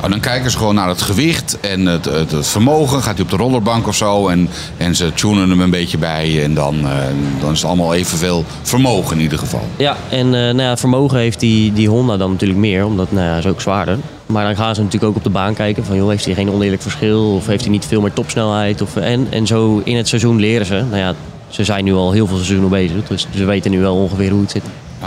[0.00, 3.02] En dan kijken ze gewoon naar het gewicht en het, het, het vermogen.
[3.02, 4.28] Gaat hij op de rollerbank of zo?
[4.28, 6.44] En, en ze tunen hem een beetje bij.
[6.44, 6.96] En dan, eh,
[7.40, 9.68] dan is het allemaal evenveel vermogen in ieder geval.
[9.76, 13.26] Ja, en eh nou ja, vermogen heeft die, die Honda dan natuurlijk meer, omdat nou
[13.26, 13.98] ja, is ook zwaarder.
[14.30, 16.50] Maar dan gaan ze natuurlijk ook op de baan kijken van, joh, heeft hij geen
[16.50, 17.34] oneerlijk verschil?
[17.34, 18.82] Of heeft hij niet veel meer topsnelheid?
[18.82, 20.74] Of, en, en zo in het seizoen leren ze.
[20.74, 21.14] Nou ja,
[21.48, 24.40] ze zijn nu al heel veel seizoenen bezig, dus ze weten nu wel ongeveer hoe
[24.40, 24.62] het zit.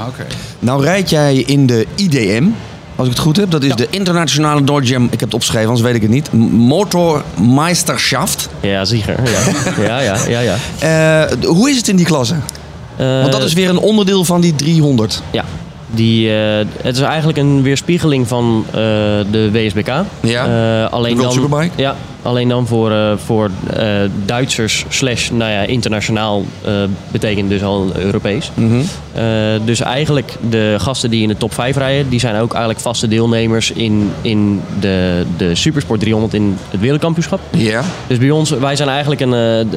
[0.07, 0.25] Oké.
[0.59, 2.43] Nou rijd jij in de IDM,
[2.95, 3.51] als ik het goed heb.
[3.51, 6.33] Dat is de Internationale Dodge, ik heb het opgeschreven, anders weet ik het niet.
[6.51, 8.49] Motormeisterschaft.
[8.59, 9.15] Ja, zeker.
[9.23, 9.39] Ja,
[9.99, 10.17] ja, ja.
[10.27, 10.55] ja, ja.
[10.79, 12.35] Eh, hoe is het in die klasse?
[12.95, 15.21] Eh, Want dat is weer een onderdeel van die 300.
[15.31, 15.45] Ja,
[15.95, 18.73] Die, eh, het is eigenlijk een weerspiegeling van eh,
[19.31, 19.91] de WSBK.
[20.19, 20.45] Ja,
[20.85, 21.71] Eh, alleen dan, Superbike.
[21.81, 22.91] Ja, alleen dan voor,
[23.25, 23.49] voor
[24.25, 26.45] Duitsers slash nou ja, internationaal
[27.11, 28.51] betekent dus al Europees.
[28.53, 28.79] Mhm.
[29.13, 29.23] Eh,
[29.65, 33.07] dus eigenlijk de gasten die in de top 5 rijden, die zijn ook eigenlijk vaste
[33.07, 37.39] deelnemers in, in de, de Supersport 300 in het wereldkampioenschap.
[37.51, 37.81] Ja.
[38.07, 39.67] Dus bij ons, wij zijn eigenlijk een, de,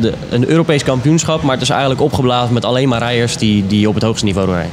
[0.00, 3.88] de- een Europees kampioenschap, maar het is eigenlijk opgeblazen met alleen maar rijders die, die
[3.88, 4.70] op het hoogste niveau rijden.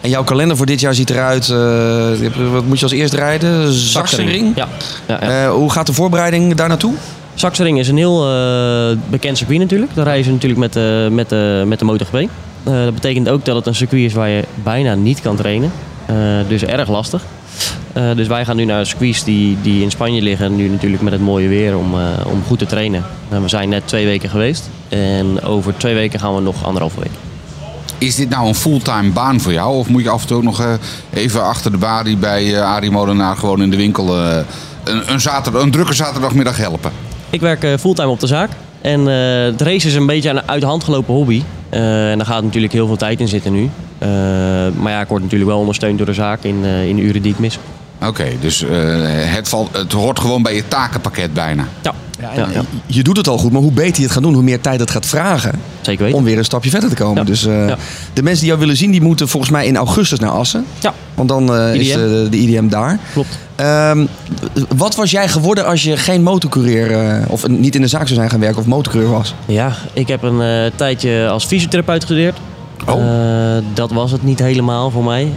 [0.00, 1.48] En jouw kalender voor dit jaar ziet eruit...
[1.48, 3.72] eh, wat moet je als eerst rijden?
[3.72, 4.52] Zaksering?
[4.56, 4.68] Ja.
[5.06, 5.44] ja, ja.
[5.44, 6.94] Eh, hoe gaat de voorbereiding daar naartoe?
[7.34, 9.94] Saxering is een heel eh, bekend circuit natuurlijk.
[9.94, 11.30] Daar rijden ze natuurlijk met, de met,
[11.68, 12.28] met de MotoGP.
[12.62, 15.72] Dat betekent ook dat het een circuit is waar je bijna niet kan trainen.
[16.48, 17.22] Dus erg lastig.
[18.14, 20.56] Dus wij gaan nu naar circuits die, die in Spanje liggen.
[20.56, 21.94] Nu natuurlijk met het mooie weer om,
[22.26, 23.04] om goed te trainen.
[23.28, 24.70] En we zijn net twee weken geweest.
[24.88, 27.29] En over twee weken gaan we nog anderhalve week.
[28.00, 29.76] Is dit nou een fulltime baan voor jou?
[29.76, 30.72] Of moet je af en toe ook nog eh,
[31.12, 34.36] even achter de balie bij eh Arie Molenaar gewoon in de winkel eh,
[34.84, 36.90] een, een, zaterdag, een drukke zaterdagmiddag helpen?
[37.30, 38.50] Ik werk fulltime op de zaak.
[38.80, 41.42] En eh, het race is een beetje een uit de hand gelopen hobby.
[41.68, 43.70] En daar gaat natuurlijk heel veel tijd in zitten nu.
[44.80, 47.32] Maar ja, ik word natuurlijk wel ondersteund door de zaak in, in de uren die
[47.32, 47.58] ik mis.
[48.06, 51.64] Oké, dus het, valt, het hoort gewoon bij je takenpakket bijna.
[51.82, 54.34] Ja, ja, ja, Je doet het al goed, maar hoe beter je het gaat doen,
[54.34, 56.18] hoe meer tijd het gaat vragen zeker weten.
[56.18, 57.26] om weer een stapje verder te komen.
[57.26, 57.72] Dus eh,
[58.12, 60.64] de mensen die jou willen zien, die moeten volgens mij in augustus naar Assen.
[60.80, 62.98] Ja, Want dan eh, is de, de IDM daar.
[63.12, 63.38] klopt.
[63.56, 64.06] Ehm,
[64.76, 68.14] wat was jij geworden als je geen motorcoureur, eh, of niet in de zaak zou
[68.14, 69.34] zijn gaan werken of motorcoureur was?
[69.46, 72.36] Ja, ik heb een tijdje als fysiotherapeut gestudeerd.
[72.86, 73.02] Oh.
[73.74, 75.32] Dat was het niet helemaal voor mij.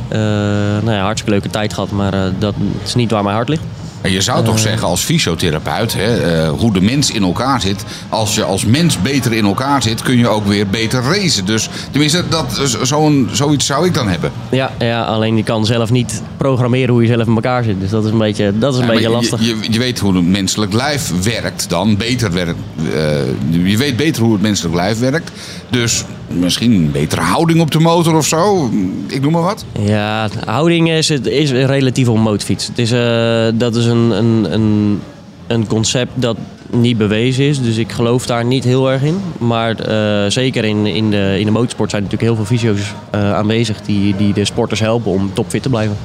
[0.83, 3.61] Nou ja, hartstikke leuke tijd gehad, maar dat is niet waar mijn hart ligt.
[4.03, 7.83] En je zou toch zeggen als fysiotherapeut, hè, eh, hoe de mens in elkaar zit.
[8.09, 11.45] Als je als mens beter in elkaar zit, kun je ook weer beter racen.
[11.45, 14.31] Dus tenminste, dat, zo'n, zoiets zou ik dan hebben.
[14.51, 17.79] Ja, ja, alleen je kan zelf niet programmeren hoe je zelf in elkaar zit.
[17.79, 19.39] Dus dat is een beetje, dat is een Ja, beetje je- lastig.
[19.39, 21.97] Je, je, je weet hoe het menselijk lijf werkt dan.
[21.97, 22.59] Beter werkt.
[22.77, 25.31] eh, je weet beter hoe het menselijk lijf werkt.
[25.69, 26.03] Dus
[26.33, 28.69] misschien een betere houding op de motor of zo.
[29.07, 29.65] Ik noem maar wat.
[29.79, 32.67] Ja, houding is, is relatief op motorfiets.
[32.67, 34.99] Het is, eh, dat is een, een, een,
[35.47, 36.37] een concept dat
[36.71, 37.61] niet bewezen is.
[37.61, 39.17] Dus ik geloof daar niet heel erg in.
[39.37, 43.33] Maar eh, zeker in, in, de, in de motorsport zijn natuurlijk heel veel fysio's eh,
[43.33, 43.81] aanwezig...
[43.81, 45.97] Die, die de sporters helpen om topfit te blijven.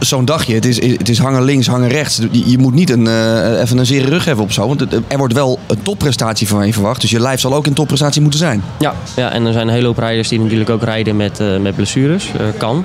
[0.00, 2.20] Zo'n dagje, het is, het is hangen links, hangen rechts.
[2.30, 4.66] Je, je moet niet een, eh, even een zere rug hebben of zo.
[4.66, 7.00] Want het- er wordt wel een topprestatie van je verwacht.
[7.00, 8.62] Dus je lijf zal ook in topprestatie moeten zijn.
[8.78, 11.56] Ja, ja, en er zijn een hele hoop rijders die natuurlijk ook rijden met, eh,
[11.58, 12.26] met blessures.
[12.38, 12.84] Eh, kan.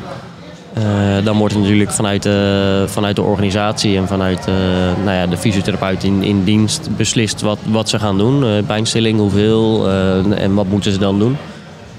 [0.74, 0.84] Eh,
[1.24, 2.34] dan wordt er natuurlijk vanuit, eh,
[2.86, 4.54] vanuit de organisatie en vanuit eh,
[5.06, 8.44] nou ja, de fysiotherapeut in, in dienst beslist wat, wat ze gaan doen.
[8.44, 11.38] Eh pijnstilling, hoeveel eh, en wat moeten ze dan doen.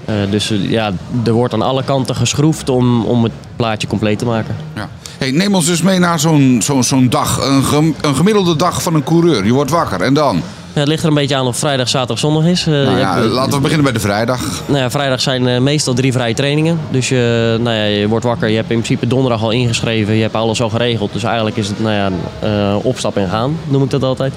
[0.05, 0.91] Eh, dus ja,
[1.25, 4.55] er wordt aan alle kanten geschroefd om, om het plaatje compleet te maken.
[4.75, 4.89] Ja.
[5.23, 7.39] Hey, neem ons dus mee naar zo'n zo'n zo'n dag.
[7.47, 9.45] Een, gem- een gemiddelde dag van een coureur.
[9.45, 10.41] Je wordt wakker en dan?
[10.73, 12.67] Ja, het ligt er een beetje aan of vrijdag, zaterdag, zondag is.
[12.67, 14.39] Eh, Nou ja, hebt, eh, laten we beginnen bij de vrijdag.
[14.65, 16.79] Nou ja, vrijdag zijn eh, meestal drie vrije trainingen.
[16.91, 18.49] Dus je, nou ja, je wordt wakker.
[18.49, 20.13] Je hebt in principe donderdag al ingeschreven.
[20.15, 21.13] Je hebt alles al geregeld.
[21.13, 21.93] Dus eigenlijk is het nou
[22.41, 24.33] ja, opstap en gaan, noem ik dat altijd.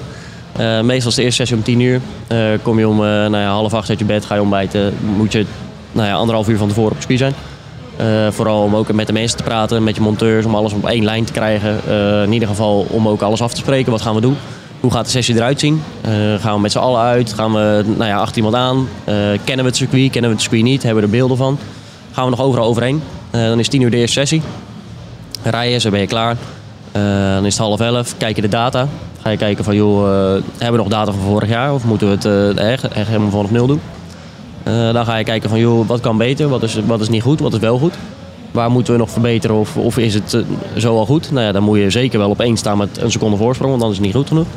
[0.83, 2.01] Meestal is de eerste sessie om 10 uur.
[2.61, 4.93] Kom je om nou ja, half acht uit je bed, ga je ontbijten.
[5.17, 5.45] Moet je
[5.91, 7.33] nou ja, anderhalf uur van tevoren op circuit zijn.
[7.97, 10.87] Eh, vooral om ook met de mensen te praten, met je monteurs, om alles op
[10.87, 11.79] één lijn te krijgen.
[11.87, 13.91] Eh, in ieder geval om ook alles af te spreken.
[13.91, 14.37] Wat gaan we doen?
[14.79, 15.83] Hoe gaat de sessie eruit zien?
[16.01, 17.33] Eh, gaan we met z'n allen uit?
[17.33, 18.87] Gaan we nou ja, achter iemand aan?
[19.43, 20.11] Kennen we het circuit?
[20.11, 20.83] Kennen we het circuit niet?
[20.83, 21.57] Hebben we er beelden van?
[22.11, 23.01] Gaan we nog overal overheen?
[23.31, 24.41] Dan is 10 uur de eerste sessie.
[25.43, 26.35] Rijden, zo ben je klaar.
[27.33, 28.17] Dan is het half elf.
[28.17, 28.87] Kijk je de data.
[29.21, 30.03] Ga je kijken van, joh,
[30.57, 31.73] hebben we nog data van vorig jaar?
[31.73, 33.81] Of moeten we het echt, echt helemaal vanaf nul doen?
[34.67, 36.47] Eh, dan ga je kijken van, joh, wat kan beter?
[36.47, 37.39] Wat is, wat is niet goed?
[37.39, 37.93] Wat is wel goed?
[38.51, 39.55] Waar moeten we nog verbeteren?
[39.55, 40.41] Of, of is het eh,
[40.77, 41.31] zo al goed?
[41.31, 43.83] Nou ja, dan moet je zeker wel op één staan met een seconde voorsprong, want
[43.83, 44.47] anders is het niet goed genoeg.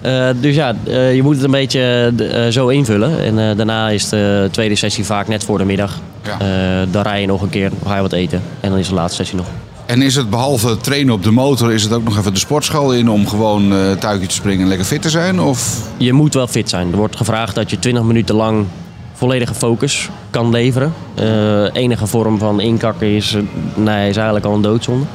[0.00, 0.74] Eh, dus ja,
[1.12, 2.12] je moet het een beetje
[2.50, 3.20] zo invullen.
[3.20, 6.00] En daarna is de tweede sessie vaak net voor de middag.
[6.22, 6.84] Ja.
[6.90, 8.42] Dan rij je nog een keer, dan ga je wat eten.
[8.60, 9.46] En dan is de laatste sessie nog.
[9.86, 12.92] En is het behalve trainen op de motor, is het ook nog even de sportschool
[12.92, 15.40] in om gewoon eh tuigje te springen en lekker fit te zijn?
[15.40, 16.90] Of Je moet wel fit zijn.
[16.90, 18.66] Er wordt gevraagd dat je 20 minuten lang
[19.16, 20.92] volledige focus kan leveren.
[21.14, 23.42] Eh, enige vorm van inkakken is, eh,
[23.74, 25.06] nee, is eigenlijk al een doodzonde.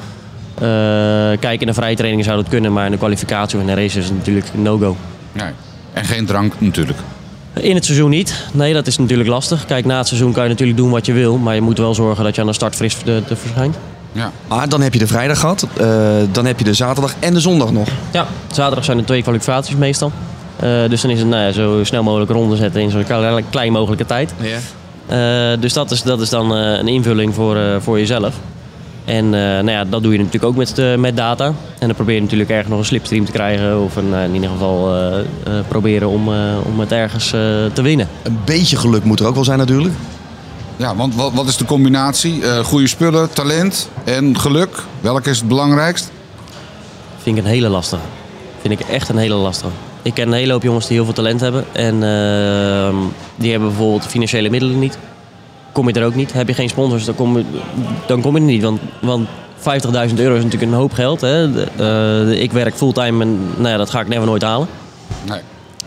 [0.55, 3.75] Eh kijk, in de vrije training zou dat kunnen, maar in de kwalificatie of in
[3.75, 4.95] de race is het natuurlijk no-go.
[5.31, 5.51] nee.
[5.93, 6.99] En geen drank natuurlijk.
[7.53, 8.45] In het seizoen niet.
[8.53, 9.65] Nee, dat is natuurlijk lastig.
[9.65, 11.93] Kijk, na het seizoen kan je natuurlijk doen wat je wil, maar je moet wel
[11.93, 13.77] zorgen dat je aan de start fris te, te verschijnt.
[14.11, 14.31] Ja.
[14.47, 15.87] Maar dan heb je de vrijdag gehad, eh,
[16.31, 17.87] dan heb je de zaterdag en de zondag nog.
[18.11, 20.11] Ja, zaterdag zijn er twee kwalificaties meestal.
[20.61, 23.43] Eh, dus dan is het nou ja, zo snel mogelijk ronde zetten in zo'n klein,
[23.49, 24.33] klein mogelijke tijd.
[25.07, 28.35] Eh, dus dat is, dat is dan eh, een invulling voor, eh, voor jezelf.
[29.05, 31.45] En eh, nou ja, dat doe je natuurlijk ook met, met data.
[31.79, 33.81] En dan probeer je natuurlijk ergens nog een slipstream te krijgen.
[33.83, 35.25] Of een, in ieder geval eh, eh,
[35.67, 37.39] proberen om, eh, om het ergens eh,
[37.73, 38.07] te winnen.
[38.23, 39.93] Een beetje geluk moet er ook wel zijn natuurlijk.
[40.77, 42.43] Ja, want wat, wat is de combinatie?
[42.45, 44.83] Eh goede spullen, talent en geluk.
[45.01, 46.11] Welke is het belangrijkst?
[47.21, 48.01] Vind ik een hele lastige.
[48.61, 49.71] Vind ik echt een hele lastige.
[50.01, 51.65] Ik ken een hele hoop jongens die heel veel talent hebben.
[51.71, 52.95] En ehm,
[53.35, 54.97] die hebben bijvoorbeeld financiële middelen niet.
[55.71, 56.33] Kom je er ook niet.
[56.33, 57.43] Heb je geen sponsors, dan kom je,
[58.07, 58.63] dan kom je er niet.
[58.63, 61.21] Want, want 50.000 euro is natuurlijk een hoop geld.
[61.21, 61.51] Hè.
[61.51, 61.67] De-
[62.31, 64.67] eh, ik werk fulltime en nou ja, dat ga ik never nooit halen.
[65.29, 65.39] Nee.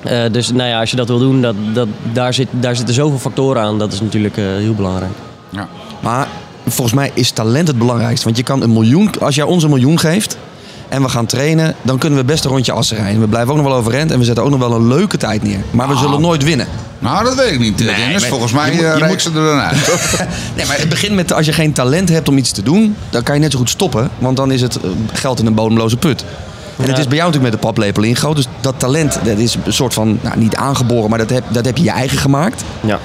[0.02, 2.94] Eh, dus nou ja, als je dat wil doen, dat, dat, daar, zit, daar zitten
[2.94, 3.78] zoveel factoren aan.
[3.78, 5.12] Dat is natuurlijk eh, heel belangrijk.
[5.48, 5.68] Ja.
[6.00, 6.28] Maar
[6.66, 8.24] volgens mij is talent het belangrijkste.
[8.24, 10.38] Want je kan een miljoen, als jij ons een miljoen geeft
[10.94, 13.20] en we gaan trainen, dan kunnen we best een rondje assen rijden.
[13.20, 15.42] We blijven ook nog wel overeind en we zetten ook nog wel een leuke tijd
[15.42, 15.58] neer.
[15.70, 16.66] Maar we zullen nooit winnen.
[16.98, 18.20] Nou, dat weet ik niet, Nee, Dennis.
[18.20, 19.76] maar Volgens mij je moet- eh, je moet- ze er dan uit.
[20.56, 23.22] Nee, maar het begint met als je geen talent hebt om iets te doen, dan
[23.22, 24.10] kan je net zo goed stoppen.
[24.18, 26.24] Want dan is het eh, geld in een bodemloze put.
[26.78, 28.36] En het is bij jou natuurlijk met de paplepel ingegoten.
[28.36, 31.64] Dus dat talent, dat is een soort van, nou niet aangeboren, maar dat heb, dat
[31.64, 32.62] heb je je eigen gemaakt.
[32.80, 32.98] Ja.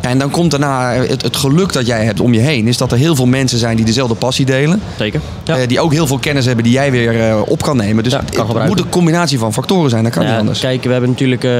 [0.00, 2.66] En dan komt daarna het, het geluk dat jij hebt om je heen.
[2.66, 4.80] Is dat er heel veel mensen zijn die dezelfde passie delen.
[4.98, 5.20] Zeker.
[5.44, 5.56] Ja.
[5.56, 8.04] Eh, die ook heel veel kennis hebben die jij weer eh, op kan nemen.
[8.04, 10.02] Dus Ja, kan het moet een combinatie van factoren zijn.
[10.02, 10.60] Dat kan Ja, niet anders.
[10.60, 11.44] Kijk, we hebben natuurlijk...
[11.44, 11.50] eh,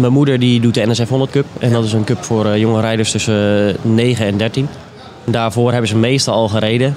[0.00, 1.46] mijn moeder die doet de NSF 100 Cup.
[1.58, 4.68] En dat is een cup voor jonge rijders tussen eh, 9 en 13.
[5.24, 6.96] Daarvoor hebben ze meestal al gereden.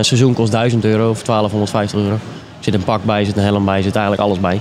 [0.00, 2.14] Seizoen kost 1000 euro of 1250 euro.
[2.14, 2.20] Er
[2.60, 4.60] zit een pak bij, zit een helm bij, zit eigenlijk alles bij.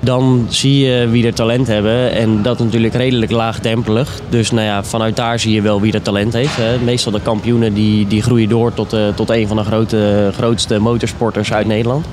[0.00, 2.12] Dan zie je wie er talent hebben.
[2.12, 4.20] En dat natuurlijk redelijk laagdempelig.
[4.28, 6.56] Dus nou ja, vanuit daar zie je wel wie er talent heeft.
[6.56, 6.78] Hè.
[6.78, 10.78] Meestal de kampioenen die, die groeien door tot, eh, tot een van de grote, grootste
[10.78, 12.06] motorsporters uit Nederland.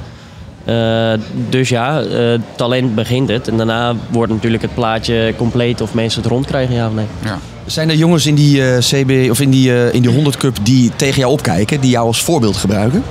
[0.66, 1.14] Eh,
[1.50, 3.48] dus ja, eh, talent begint het.
[3.48, 7.06] En daarna wordt natuurlijk het plaatje compleet of mensen het rondkrijgen, ja of nee.
[7.24, 7.40] Ja.
[7.66, 10.58] Zijn er jongens in die, eh, CB, of in die, eh, in die 100 Cup
[10.64, 13.04] die tegen jou opkijken, die jou als voorbeeld gebruiken?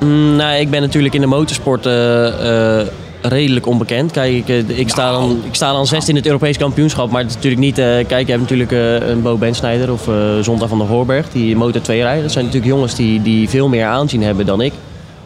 [0.00, 2.86] Mm, nou, ik ben natuurlijk in de motorsport eh, eh,
[3.28, 4.10] redelijk onbekend.
[4.10, 7.10] Kijk, ik, eh, ik, sta dan, ik sta dan zesde in het Europees kampioenschap.
[7.10, 7.78] Maar het is natuurlijk niet...
[7.78, 10.08] eh, kijk, je hebt natuurlijk eh, een Bo Bensnijder of
[10.40, 11.30] Zondag van der Voorberg.
[11.30, 12.22] Die Motor 2 rijden.
[12.22, 14.72] Dat zijn natuurlijk jongens die, die veel meer aanzien hebben dan ik.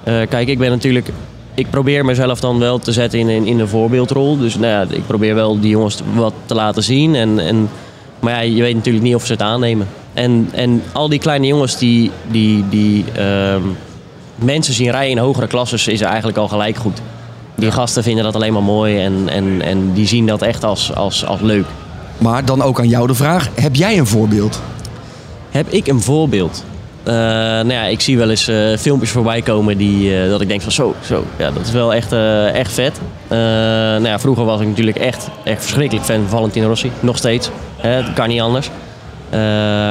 [0.04, 1.08] Kijk, ik ben natuurlijk...
[1.54, 4.38] Ik probeer mezelf dan wel te zetten in, in, in een voorbeeldrol.
[4.38, 7.14] Dus nou ja, ik probeer wel die jongens wat te laten zien.
[7.14, 7.68] En, en,
[8.20, 9.88] maar ja, je weet natuurlijk niet of ze het aannemen.
[10.14, 12.10] En, en al die kleine jongens die...
[12.30, 13.62] die, die ehm,
[14.34, 17.00] mensen zien rijden in hogere klasses is eigenlijk al gelijk goed.
[17.58, 20.94] Die gasten vinden dat alleen maar mooi en, en, en die zien dat echt als,
[20.94, 21.66] als, als leuk.
[22.18, 24.60] Maar dan ook aan jou de vraag, heb jij een voorbeeld?
[25.50, 26.64] Heb ik een voorbeeld?
[27.02, 30.48] Eh, nou ja, ik zie wel eens eh, filmpjes voorbij komen die, eh, dat ik
[30.48, 33.00] denk van zo, zo, ja, dat is wel echt, eh, echt vet.
[33.28, 36.90] Eh, nou ja, vroeger was ik natuurlijk echt, echt verschrikkelijk fan van Valentino Rossi.
[37.00, 37.50] Nog steeds.
[37.76, 38.70] Hè, het kan niet anders.
[39.30, 39.38] Eh,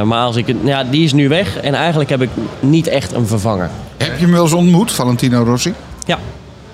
[0.02, 3.14] maar als ik, nou ja, die is nu weg en eigenlijk heb ik niet echt
[3.14, 3.70] een vervanger.
[3.98, 5.74] Heb je hem wel eens ontmoet, Valentino Rossi?
[6.06, 6.20] Ja.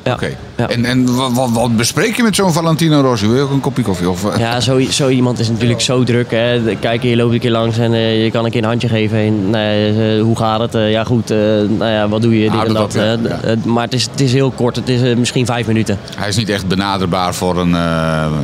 [0.04, 0.14] Ja.
[0.14, 0.36] Oké.
[0.56, 3.28] En, en wat, wat, bespreek je met zo'n Valentino Rossi?
[3.28, 4.10] Wil je ook een kopje koffie?
[4.10, 4.40] Of, eh?
[4.40, 6.32] Ja, zo, zo iemand is natuurlijk zo druk.
[6.32, 6.76] Hè.
[6.80, 9.18] Kijk, je loopt een keer langs en eh, je kan een keer een handje geven.
[9.18, 10.74] En, eh, hoe gaat het?
[10.92, 11.30] Ja, goed.
[11.30, 12.50] nou ja, wat doe je?
[12.50, 13.18] Dit Ah, en dat ja.
[13.66, 14.76] maar het is, het is heel kort.
[14.76, 15.98] Het is misschien vijf minuten.
[16.16, 17.70] Hij is niet echt benaderbaar voor een,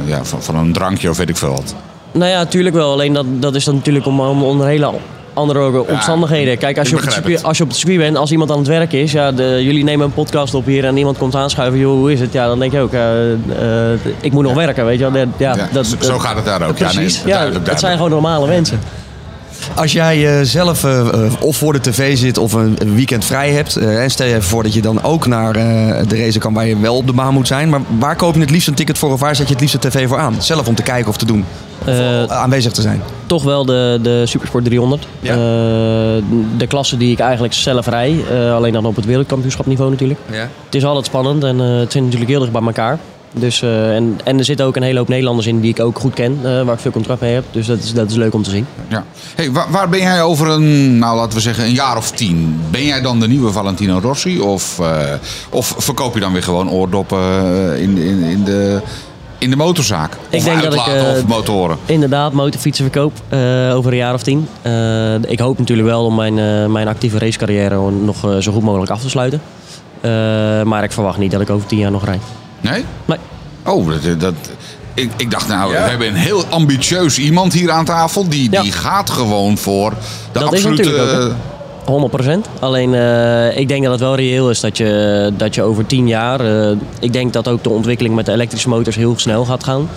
[0.06, 1.76] ja, voor, voor een drankje of weet ik veel wat.
[2.12, 2.91] Nou ja, natuurlijk wel.
[2.91, 4.86] Alleen dat, dat is dan natuurlijk om, om onder hele
[5.39, 6.58] andere omstandigheden.
[6.58, 8.58] Kijk, als je, op het circuit, als je op het circuit bent, als iemand aan
[8.58, 11.80] het werk is, ja, de, jullie nemen een podcast op hier en iemand komt aanschuiven,
[11.80, 12.34] joh, hoe is het?
[12.34, 15.28] Ja, dan denk je ook, eh, eh, ik moet nog werken, weet je wel.
[15.38, 16.78] Ja, dat, zo- gaat het daar ook.
[16.78, 18.80] Ja, nee, Precies, ja, duidelijk, het zijn gewoon normale mensen.
[19.76, 23.52] Als jij eh, zelf eh, eh, of voor de tv zit of een, weekend vrij
[23.52, 23.76] hebt.
[23.76, 25.54] en stel je even voor dat je dan ook naar
[26.08, 27.69] de race kan waar je wel op de baan moet zijn.
[27.69, 29.82] Maar waar koop je het liefst een ticket voor of waar zet je het liefst
[29.82, 30.36] de tv voor aan?
[30.41, 31.45] Zelf om te kijken of te doen.
[31.82, 33.02] Of eh, aanwezig te zijn.
[33.26, 35.08] toch wel de, de Supersport 300.
[35.19, 35.32] Ja.
[35.32, 35.38] Eh,
[36.58, 38.24] de klasse die ik eigenlijk zelf rij.
[38.54, 40.19] alleen dan op het wereldkampioenschapniveau natuurlijk.
[40.32, 40.48] Ja.
[40.65, 43.00] Het is altijd spannend en het zit natuurlijk heel dicht bij elkaar.
[43.33, 45.99] Dus, eh, en, en er zitten ook een hele hoop Nederlanders in die ik ook
[45.99, 46.39] goed ken.
[46.43, 47.43] eh, waar ik veel contract mee heb.
[47.51, 48.65] Dus dat is, dat is leuk om te zien.
[48.87, 49.03] Ja.
[49.35, 52.61] Hey, waar, waar ben jij over een, nou laten we zeggen, een jaar of tien?
[52.71, 54.39] Ben jij dan de nieuwe Valentino Rossi?
[54.39, 55.13] Of, eh,
[55.49, 57.19] of verkoop je dan weer gewoon oordoppen
[57.79, 58.81] in, in, in, de,
[59.37, 60.13] in de motorzaak?
[60.29, 61.77] Ik of denk dat ik, of motoren?
[61.85, 63.13] Inderdaad, motorfietsen verkoop
[63.73, 64.47] over een jaar of tien.
[65.27, 69.09] Ik hoop natuurlijk wel om mijn, mijn actieve racecarrière nog zo goed mogelijk af te
[69.09, 69.41] sluiten.
[70.67, 72.21] Maar ik verwacht niet dat ik over tien jaar nog rijd.
[72.62, 72.86] Nee?
[73.06, 73.17] Nee.
[73.65, 74.34] Oh, dat, dat,
[74.93, 78.30] ik, ik dacht nou, we hebben een heel ambitieus iemand hier aan tafel.
[78.30, 78.62] Die, Ja.
[78.62, 79.95] die gaat gewoon voor de
[80.39, 80.84] Dat is absolute...
[80.84, 81.30] natuurlijk ook,
[82.26, 82.38] hè.
[82.38, 82.60] 100%.
[82.60, 86.08] Alleen eh, ik denk dat het wel reëel is dat je, dat je over 10
[86.08, 86.39] jaar.
[86.69, 89.89] eh, ik denk dat ook de ontwikkeling met de elektrische motors heel snel gaat gaan.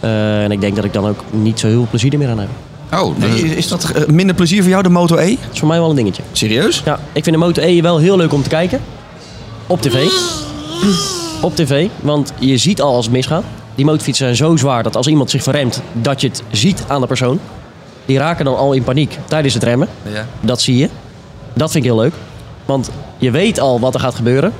[0.00, 2.38] Eh, en ik denk dat ik dan ook niet zo heel veel plezier meer aan
[2.38, 2.48] heb.
[2.92, 5.28] Oh, Nee, dus- is, is dat minder plezier voor jou, de Moto E?
[5.28, 6.22] Dat is voor mij wel een dingetje.
[6.32, 6.82] Serieus?
[6.84, 8.80] Ja, ik vind de Moto E wel heel leuk om te kijken.
[9.66, 10.08] Op tv.
[11.42, 13.44] Op tv, want je ziet al als het misgaat.
[13.74, 17.00] Die motorfietsen zijn zo zwaar dat als iemand zich verremt, dat je het ziet aan
[17.00, 17.40] de persoon.
[18.06, 19.88] Die raken dan al in paniek tijdens het remmen.
[20.12, 20.26] Ja.
[20.40, 20.88] Dat zie je.
[21.54, 22.14] Dat vind ik heel leuk.
[22.64, 24.52] Want je weet al wat er gaat gebeuren.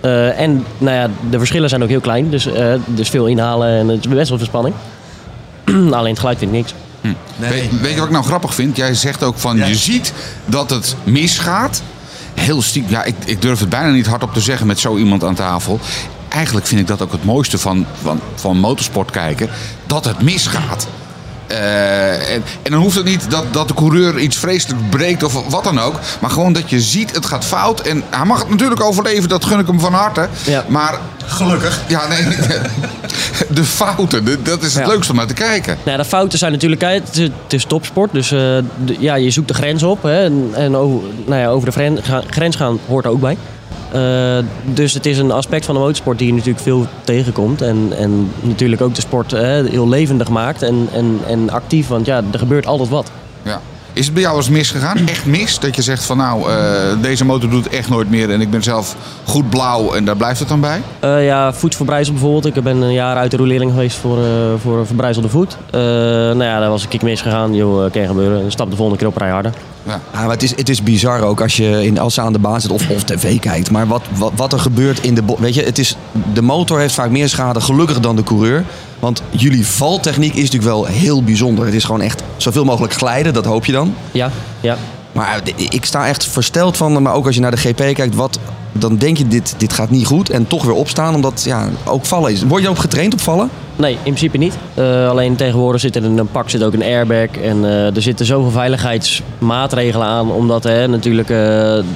[0.00, 2.30] Eh, en nou ja, de verschillen zijn ook heel klein.
[2.30, 4.74] Dus, eh dus veel inhalen en het is best wel veel spanning.
[5.96, 6.74] Alleen het geluid vind ik niks.
[7.36, 8.76] weet, weet je wat ik nou grappig vind?
[8.76, 9.66] Jij zegt ook van, Ja.
[9.66, 10.12] je ziet
[10.44, 11.82] dat het misgaat.
[12.34, 15.24] Heel stiekem, ja, ik, ik durf het bijna niet hardop te zeggen met zo iemand
[15.24, 15.80] aan tafel.
[16.36, 19.48] Eigenlijk vind ik dat ook het mooiste van, van, van motorsport kijken.
[19.86, 20.86] Dat het misgaat.
[21.46, 25.48] Eh, en, en dan hoeft het niet dat, dat de coureur iets vreselijk breekt of
[25.50, 26.00] wat dan ook.
[26.20, 27.80] Maar gewoon dat je ziet, het gaat fout.
[27.80, 30.28] En hij mag het natuurlijk overleven, dat gun ik hem van harte.
[30.44, 30.64] Ja.
[30.68, 31.80] Maar Gelukkig.
[31.88, 32.22] ja, nee,
[33.48, 34.88] de fouten, de- dat is het Ja.
[34.90, 35.76] leukste om naar te kijken.
[35.84, 38.12] Nou ja, de fouten zijn natuurlijk, het is, het is topsport.
[38.12, 40.02] Dus eh, de- ja, je zoekt de grens op.
[40.02, 43.20] Hè, en en over, nou ja, over de gren- ga- grens gaan hoort er ook
[43.20, 43.36] bij.
[43.92, 47.62] Eh, dus het is een aspect van de motorsport die je natuurlijk veel tegenkomt.
[47.62, 51.88] En, en natuurlijk ook de sport hè, heel levendig maakt en, en, en actief.
[51.88, 53.10] Want ja, er gebeurt altijd wat.
[53.42, 53.60] Ja.
[53.96, 55.08] Is het bij jou eens misgegaan?
[55.08, 55.58] Echt mis?
[55.58, 58.50] Dat je zegt van nou, eh, deze motor doet het echt nooit meer en ik
[58.50, 60.82] ben zelf goed blauw en daar blijft het dan bij?
[61.00, 62.56] Eh, ja, voetverbrijzel bijvoorbeeld.
[62.56, 64.24] Ik ben een jaar uit de roelering geweest voor, eh,
[64.62, 65.56] voor een verbrijzelde voet.
[65.70, 67.54] Eh, nou ja, daar was kick misgegaan.
[67.54, 68.52] Joh, eh, kan gebeuren.
[68.52, 69.52] Stap de volgende keer op rij harder.
[69.86, 70.00] Ja.
[70.12, 72.38] Ja, maar het is, het is bizar ook als je in, als ze aan de
[72.38, 73.70] baan zit of, of tv kijkt.
[73.70, 75.22] Maar wat, wat, wat er gebeurt in de...
[75.38, 75.96] Weet je, het is,
[76.32, 78.64] de motor heeft vaak meer schade gelukkig dan de coureur.
[78.98, 81.64] Want jullie valtechniek is natuurlijk wel heel bijzonder.
[81.64, 83.94] Het is gewoon echt zoveel mogelijk glijden, dat hoop je dan.
[84.12, 84.76] Ja, ja.
[85.12, 88.14] Maar eh, ik sta echt versteld van, maar ook als je naar de GP kijkt,
[88.14, 88.38] wat,
[88.78, 90.30] dan denk je dit, dit gaat niet goed.
[90.30, 92.42] En toch weer opstaan, omdat ja, ook vallen is.
[92.42, 93.50] Word je ook getraind op vallen?
[93.76, 94.54] Nee, in principe niet.
[94.74, 97.28] Eh, alleen tegenwoordig zit er in een pak zit ook een airbag.
[97.42, 100.30] En eh, er zitten zoveel veiligheidsmaatregelen aan.
[100.30, 101.36] Omdat hè, natuurlijk eh,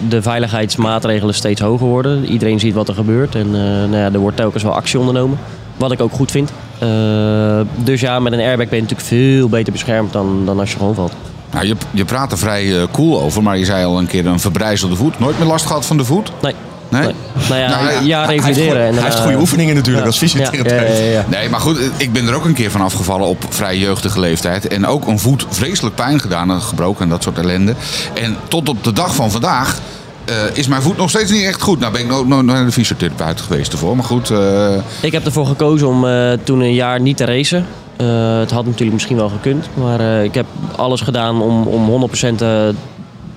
[0.08, 2.24] de veiligheidsmaatregelen steeds hoger worden.
[2.24, 3.34] Iedereen ziet wat er gebeurt.
[3.34, 5.38] En eh, nou ja, er wordt telkens wel actie ondernomen.
[5.76, 6.52] Wat ik ook goed vind.
[6.78, 10.70] Eh, dus ja, met een airbag ben je natuurlijk veel beter beschermd dan, dan als
[10.70, 11.12] je gewoon valt.
[11.52, 14.26] Nou, je, je praat er vrij eh, cool over, maar je zei al een keer
[14.26, 15.18] een verbrijzelde voet.
[15.18, 16.32] Nooit meer last gehad van de voet?
[16.42, 16.54] Nee.
[16.90, 17.02] Nee?
[17.02, 17.14] nee.
[17.48, 20.10] Nou ja, Nou ja, Hij heeft hij daarna- goede oefeningen natuurlijk Ja.
[20.10, 21.28] als fysiotherapeut.
[21.28, 24.68] Nee, maar goed, ik ben er ook een keer van afgevallen op vrij jeugdige leeftijd.
[24.68, 27.74] En ook een voet vreselijk pijn gedaan, en gebroken en dat soort ellende.
[28.14, 29.78] En tot op de dag van vandaag
[30.24, 31.78] eh, is mijn voet nog steeds niet echt goed.
[31.80, 33.96] Nou ben ik nog naar de fysiotherapeut geweest ervoor.
[33.96, 34.68] Maar goed, eh,
[35.00, 37.66] Ik heb ervoor gekozen om eh, toen een jaar niet te racen.
[37.96, 39.66] Eh, het had natuurlijk misschien wel gekund.
[39.74, 42.48] Maar eh, ik heb alles gedaan om, om 100% eh,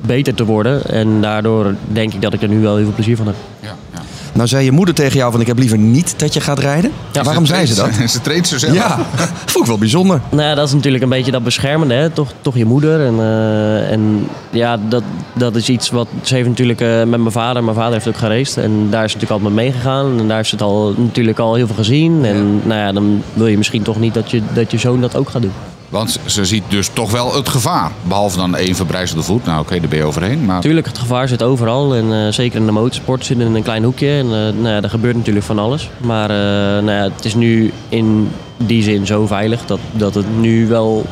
[0.05, 0.85] beter te worden.
[0.85, 3.35] En daardoor denk ik dat ik er nu wel heel veel plezier van heb.
[3.59, 4.01] ja, ja.
[4.33, 6.91] Nou zei je moeder tegen jou van ik heb liever niet dat je gaat rijden.
[7.11, 7.89] Ja, Waarom zei ze dat?
[8.09, 8.73] ze treedt ze zelf.
[8.73, 8.99] Ja,
[9.45, 10.21] vond ik wel bijzonder.
[10.29, 11.93] Nou ja, dat is natuurlijk een beetje dat beschermende.
[11.93, 12.09] Hè?
[12.09, 13.05] Toch, toch je moeder.
[13.05, 16.07] En, eh, en ja, dat, dat is iets wat...
[16.21, 17.63] Ze heeft natuurlijk eh, met mijn vader...
[17.63, 18.63] Mijn vader heeft ook geraced.
[18.63, 20.19] En daar is ze natuurlijk altijd mee meegegaan.
[20.19, 22.25] En daar heeft ze het al, natuurlijk al heel veel gezien.
[22.25, 25.15] En nou ja, dan wil je misschien toch niet dat je, dat je zoon dat
[25.15, 25.53] ook gaat doen.
[25.93, 27.91] Want ze ziet dus toch wel het gevaar.
[28.03, 29.45] Behalve dan één verbrijzelde voet.
[29.45, 30.45] Nou oké, daar ben je overheen.
[30.45, 31.95] Maar Tuurlijk, het gevaar zit overal.
[31.95, 34.07] En eh, zeker in de motorsport zit in een klein hoekje.
[34.07, 35.89] En eh, nou ja, er gebeurt natuurlijk van alles.
[35.97, 40.39] Maar eh, nou ja, het is nu in die zin zo veilig dat, dat het
[40.39, 41.05] nu wel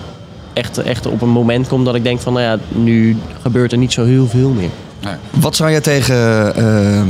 [0.54, 2.34] echt, echt op een moment komt dat ik denk van...
[2.34, 4.72] Nou ja, nu gebeurt er niet zo heel veel meer.
[5.02, 5.14] Nee.
[5.30, 7.02] Wat zou je tegen eh,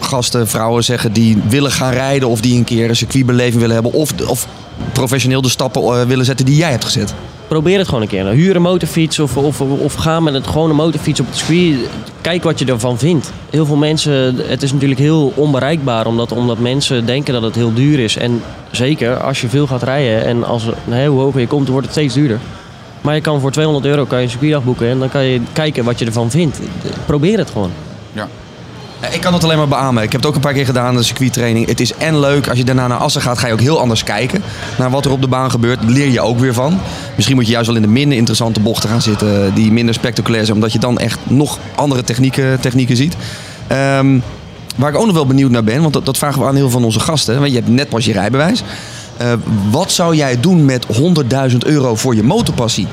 [0.00, 3.92] gasten, vrouwen zeggen die willen gaan rijden of die een keer een circuitbeleving willen hebben
[3.92, 4.46] of, of
[4.92, 7.14] professioneel de stappen eh, willen zetten die jij hebt gezet?
[7.48, 8.24] Probeer het gewoon een keer.
[8.24, 11.76] Nou, Huur een motorfiets of, of, of ga met een gewone motorfiets op het circuit.
[12.20, 13.32] Kijk wat je ervan vindt.
[13.50, 17.74] Heel veel mensen, het is natuurlijk heel onbereikbaar omdat, omdat mensen denken dat het heel
[17.74, 18.16] duur is.
[18.16, 21.86] En zeker als je veel gaat rijden en als, nee, hoe hoger je komt, wordt
[21.86, 22.38] het steeds duurder.
[23.08, 25.40] Maar je kan voor 200 euro kan je een circuitdag boeken en dan kan je
[25.52, 26.58] kijken wat je ervan vindt.
[27.06, 27.70] Probeer het gewoon.
[28.12, 28.28] Ja.
[29.10, 30.02] Ik kan het alleen maar beamen.
[30.02, 31.66] Ik heb het ook een paar keer gedaan, de circuittraining.
[31.66, 32.48] Het is en leuk.
[32.48, 34.42] Als je daarna naar Assen gaat, ga je ook heel anders kijken
[34.78, 35.78] naar wat er op de baan gebeurt.
[35.84, 36.80] Leer je ook weer van.
[37.14, 40.44] Misschien moet je juist wel in de minder interessante bochten gaan zitten, die minder spectaculair
[40.44, 43.16] zijn, omdat je dan echt nog andere technieken, technieken ziet.
[43.66, 44.18] Ehm,
[44.76, 46.62] waar ik ook nog wel benieuwd naar ben, want dat, dat vragen we aan heel
[46.62, 47.38] veel van onze gasten.
[47.38, 48.62] Want je hebt net pas je rijbewijs.
[49.18, 49.32] Eh,
[49.70, 50.86] wat zou jij doen met
[51.50, 52.86] 100.000 euro voor je motorpassie?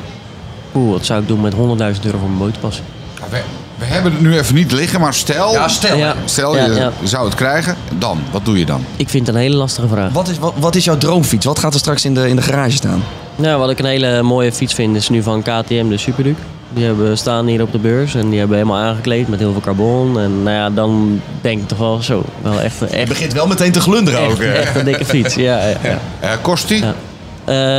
[0.76, 1.60] Oeh, wat zou ik doen met 100.000
[2.06, 2.82] euro voor mijn motorpas?
[3.20, 3.42] Ja, we,
[3.78, 5.98] we hebben het nu even niet liggen, maar stel, stel.
[5.98, 6.16] Ja.
[6.26, 6.92] stel Ja, je ja.
[7.04, 8.86] zou het krijgen, dan, wat doe je dan?
[8.96, 10.12] Ik vind het een hele lastige vraag.
[10.12, 11.46] Wat is, wat, wat is jouw droomfiets?
[11.46, 13.04] Wat gaat er straks in de, in de garage staan?
[13.36, 16.42] Nou, wat ik een hele mooie fiets vind is nu van KTM, de Superduke.
[16.76, 19.62] Die hebben staan hier op de beurs en die hebben helemaal aangekleed met heel veel
[19.62, 20.20] carbon.
[20.20, 22.24] En nou ja, dan denk ik toch wel zo.
[22.42, 24.40] Wel echt, Je echt, begint wel meteen te glunderen echt, ook.
[24.40, 24.52] hè?
[24.52, 25.36] echt een dikke fiets.
[25.36, 26.00] Ja, ja, ja.
[26.20, 26.84] Eh, kost die?
[26.86, 26.94] Ja.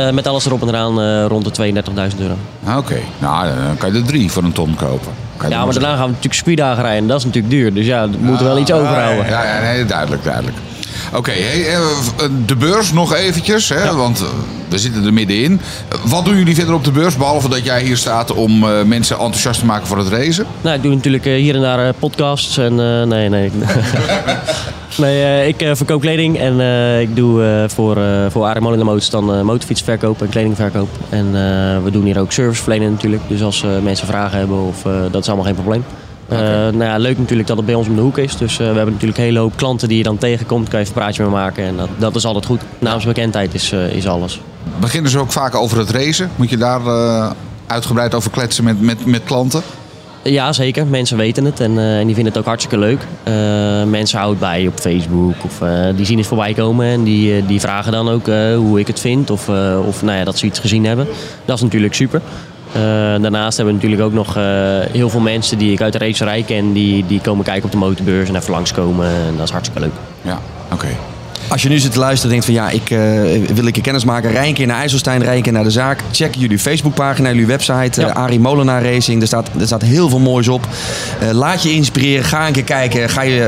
[0.07, 2.33] Eh, met alles erop en eraan eh, rond de 32.000 euro.
[2.63, 5.11] Ah, Oké, nou dan kan je er drie voor een ton kopen.
[5.39, 7.01] Ja, er maar daarna gaan we natuurlijk spierdagen rijden.
[7.01, 7.73] en Dat is natuurlijk duur.
[7.73, 9.25] Dus ja, we moeten wel iets overhouden.
[9.25, 10.57] Ja, ja, nee, duidelijk, duidelijk.
[11.13, 11.79] Oké, hey, eh,
[12.45, 14.25] de beurs nog eventjes, hè, want eh,
[14.69, 15.61] we zitten er middenin.
[15.89, 18.83] Eh, Wat doen jullie verder op de beurs, behalve dat jij hier staat om eh,
[18.83, 20.45] mensen enthousiast te maken voor het racen?
[20.61, 23.51] Nou, ik doe natuurlijk eh, hier en daar eh, podcasts en eh, nee, nee.
[24.97, 28.61] nee, eh, ik eh, verkoop kleding en eh, ik doe eh, voor, eh voor Arie
[28.61, 30.89] Motors dan eh, motorfietsverkoop en kledingverkoop.
[31.09, 33.21] En eh, we doen hier ook service verlenen natuurlijk.
[33.27, 35.83] Dus als eh, mensen vragen hebben, of, eh, dat is allemaal geen probleem.
[36.27, 38.37] Eh, nou ja, leuk natuurlijk dat het bij ons om de hoek is.
[38.37, 40.69] Dus eh, we hebben natuurlijk een hele hoop klanten die je dan tegenkomt.
[40.69, 42.61] Kan je even een praatje mee maken en dat, dat is altijd goed.
[42.79, 44.41] Naamsbekendheid is, eh, is alles.
[44.79, 46.29] Beginnen ze ook vaak over het racen?
[46.35, 47.31] Moet je daar eh,
[47.67, 49.61] uitgebreid over kletsen met, met, met klanten?
[50.21, 50.87] Ja, zeker.
[50.87, 53.01] Mensen weten het en, eh, en die vinden het ook hartstikke leuk.
[53.23, 53.33] Eh,
[53.83, 57.45] mensen houden het bij op Facebook of eh, die zien het voorbij komen en die,
[57.45, 60.37] die vragen dan ook eh, hoe ik het vind of, eh, of nou ja, dat
[60.37, 61.07] ze iets gezien hebben.
[61.45, 62.21] Dat is natuurlijk super.
[62.71, 62.81] Eh,
[63.21, 64.43] daarnaast hebben we natuurlijk ook nog eh,
[64.91, 67.77] heel veel mensen die ik uit de racerij ken, die, die komen kijken op de
[67.77, 69.07] motorbeurs en even langskomen.
[69.07, 69.93] En dat is hartstikke leuk.
[70.21, 70.39] Ja,
[70.71, 70.87] oké.
[71.49, 73.81] Als je nu zit te luisteren en denkt van ja, ik eh, wil ik je
[73.81, 74.31] kennis maken.
[74.31, 75.99] Rij een keer naar IJsselstein, rij een keer naar de zaak.
[76.11, 78.01] Check jullie Facebookpagina, jullie website.
[78.01, 78.07] Ja.
[78.07, 79.21] Arie Molenaar Racing.
[79.21, 80.67] Er staat, er staat heel veel moois op.
[81.31, 82.23] Laat je inspireren.
[82.23, 83.09] Ga een keer kijken.
[83.09, 83.47] Ga, je,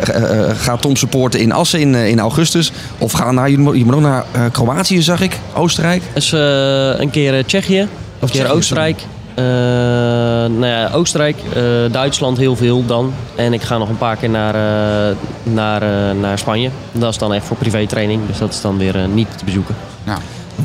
[0.58, 2.72] ga Tom supporten in Assen in, in augustus.
[2.98, 5.38] Of ga naar, je moet ook naar Kroatië zag ik.
[5.54, 6.02] Oostenrijk.
[6.14, 7.88] Dus een keer Tsjechië,
[8.20, 9.02] een keer Oostenrijk.
[9.36, 11.62] Eh, nou ja, Oostenrijk, eh,
[11.92, 13.14] Duitsland heel veel dan.
[13.36, 16.70] En ik ga nog een paar keer naar, eh, naar, eh, naar Spanje.
[16.92, 19.76] Dat is dan echt voor privétraining, dus dat is dan weer niet te bezoeken.
[20.04, 20.20] Nou,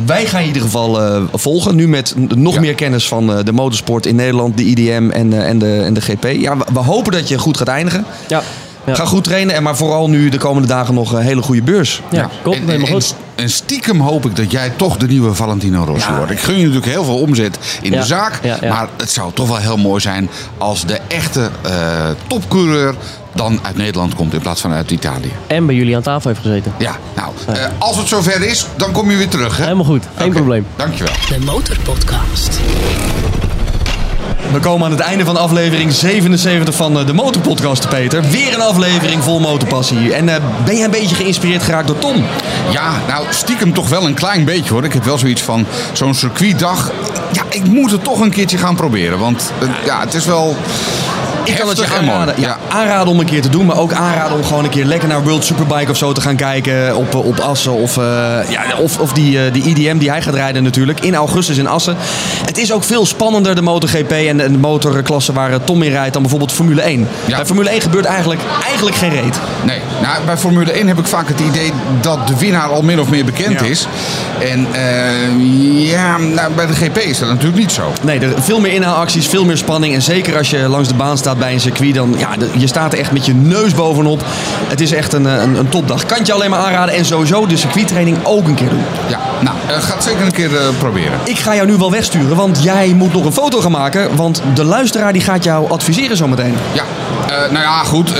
[0.06, 1.74] Wij gaan in ieder geval eh, volgen.
[1.76, 2.60] Nu met nog Ja.
[2.60, 4.56] meer kennis van eh, de motorsport in Nederland.
[4.56, 6.24] De IDM en, eh, en, de, en de GP.
[6.24, 8.04] Ja, we, we hopen dat je goed gaat eindigen.
[8.28, 8.42] Ja,
[8.86, 8.94] ja.
[8.94, 9.54] Ga goed trainen.
[9.54, 12.00] En maar vooral nu de komende dagen nog een hele goede beurs.
[12.10, 13.14] ja, en, helemaal en, goed.
[13.34, 16.16] En stiekem hoop ik dat jij toch de nieuwe Valentino Rossi Ja.
[16.16, 16.30] wordt.
[16.32, 18.38] Ik gun je natuurlijk heel veel omzet in Ja, de zaak.
[18.42, 18.68] ja, ja.
[18.68, 21.72] Maar het zou toch wel heel mooi zijn als de echte eh
[22.26, 22.94] topcoureur
[23.34, 25.32] dan uit Nederland komt in plaats van uit Italië.
[25.46, 26.72] En bij jullie aan tafel heeft gezeten.
[26.78, 29.56] Ja, nou, eh, als het zover is, dan kom je weer terug.
[29.56, 29.62] Hè?
[29.62, 30.66] Helemaal goed, geen probleem.
[30.76, 31.12] Dankjewel.
[31.28, 32.60] De Motorpodcast.
[34.52, 38.22] We komen aan het einde van aflevering 77 van eh, de Motorpodcast, Peter.
[38.22, 40.14] Weer een aflevering vol motorpassie.
[40.14, 42.24] En eh, ben jij een beetje geïnspireerd geraakt door Tom?
[42.70, 44.84] Ja, nou stiekem toch wel een klein beetje hoor.
[44.84, 46.92] Ik heb wel zoiets van zo'n circuitdag.
[47.32, 49.18] Ja, ik moet het toch een keertje gaan proberen.
[49.18, 50.56] Want eh, ja, het is wel.
[51.44, 53.66] Ik kan het je aanraden, ja, aanraden om een keer te doen.
[53.66, 56.36] Maar ook aanraden om gewoon een keer lekker naar World Superbike of zo te gaan
[56.36, 56.96] kijken.
[56.96, 57.72] Op, eh, op Assen.
[57.72, 58.04] Of, eh,
[58.48, 61.00] ja, of, of die, eh, die IDM die hij gaat rijden natuurlijk.
[61.00, 61.96] In augustus in Assen.
[62.46, 65.90] Het is ook veel spannender de MotoGP en de, en de motorklasse waar Tom in
[65.90, 67.08] rijdt dan bijvoorbeeld Formule 1.
[67.26, 67.36] Ja.
[67.36, 69.38] Bij Formule 1 gebeurt eigenlijk, eigenlijk geen reet.
[69.64, 73.00] Nee, nou, bij Formule 1 heb ik vaak het idee dat de winnaar al min
[73.00, 73.66] of meer bekend Ja.
[73.66, 73.86] is.
[74.40, 77.92] En eh, ja, nou, bij de GP is dat natuurlijk niet zo.
[78.02, 79.94] Nee, er veel meer inhaalacties, veel meer spanning.
[79.94, 82.92] En zeker als je langs de baan staat bij een circuit, dan ja, je staat
[82.92, 84.24] er echt met je neus bovenop.
[84.68, 86.06] Het is echt een, eh, een, een topdag.
[86.06, 86.94] Kan je alleen maar aanraden.
[86.94, 88.84] En sowieso de circuittraining ook een keer doen.
[89.08, 91.18] Ja, nou, eh, ga het zeker een keer eh, proberen.
[91.24, 94.16] Ik ga jou nu wel wegsturen, want jij moet nog een foto gaan maken.
[94.16, 96.54] Want de luisteraar die gaat jou adviseren zometeen.
[96.72, 96.84] Ja,
[97.50, 98.12] nou ja, goed.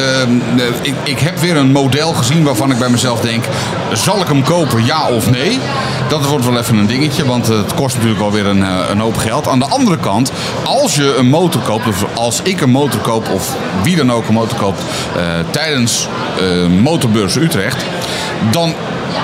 [0.82, 3.44] ik, ik heb weer een model gezien waarvan ik bij mezelf denk:
[3.92, 5.58] zal ik hem kopen, ja of nee?
[6.08, 9.16] Dat wordt wel even een dingetje, want het kost natuurlijk alweer een, eh, een hoop
[9.16, 9.48] geld.
[9.48, 10.32] Aan de andere kant,
[10.64, 14.28] als je een motor koopt, of als ik een motor koop, of wie dan ook
[14.28, 14.80] een motor koopt
[15.16, 16.08] eh, tijdens
[16.40, 17.84] eh, Motorbeurs Utrecht,
[18.50, 18.74] dan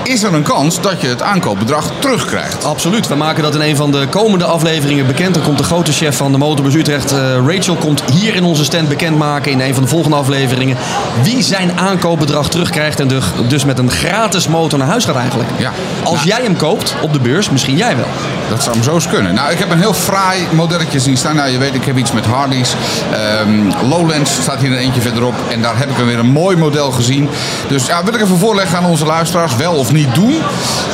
[0.04, 2.64] is er een kans dat je het aankoopbedrag terugkrijgt.
[2.64, 3.08] Absoluut.
[3.08, 5.36] We maken dat in een van de komende afleveringen bekend.
[5.36, 8.64] Er komt de grote chef van de Motorbus Utrecht, eh, Rachel, komt hier in onze
[8.64, 10.76] stand bekendmaken in een van de volgende afleveringen.
[11.22, 15.48] Wie zijn aankoopbedrag terugkrijgt en dus- dus met een gratis motor naar huis gaat eigenlijk.
[15.56, 15.72] Ja.
[16.02, 16.26] Als Nou.
[16.28, 18.06] jij hem koopt op de beurs, misschien jij wel.
[18.48, 19.34] Dat zou hem zo eens kunnen.
[19.34, 21.36] Nou, ik heb een heel fraai modelletje zien staan.
[21.36, 22.74] Nou, je weet, ik heb iets met Harleys.
[23.12, 25.34] Ehm, Lowlands staat hier een eentje verderop.
[25.50, 27.28] En daar heb ik weer een mooi model gezien.
[27.68, 29.56] Dus ja, wil ik even voorleggen aan onze luisteraars.
[29.56, 30.34] Wel of niet doen.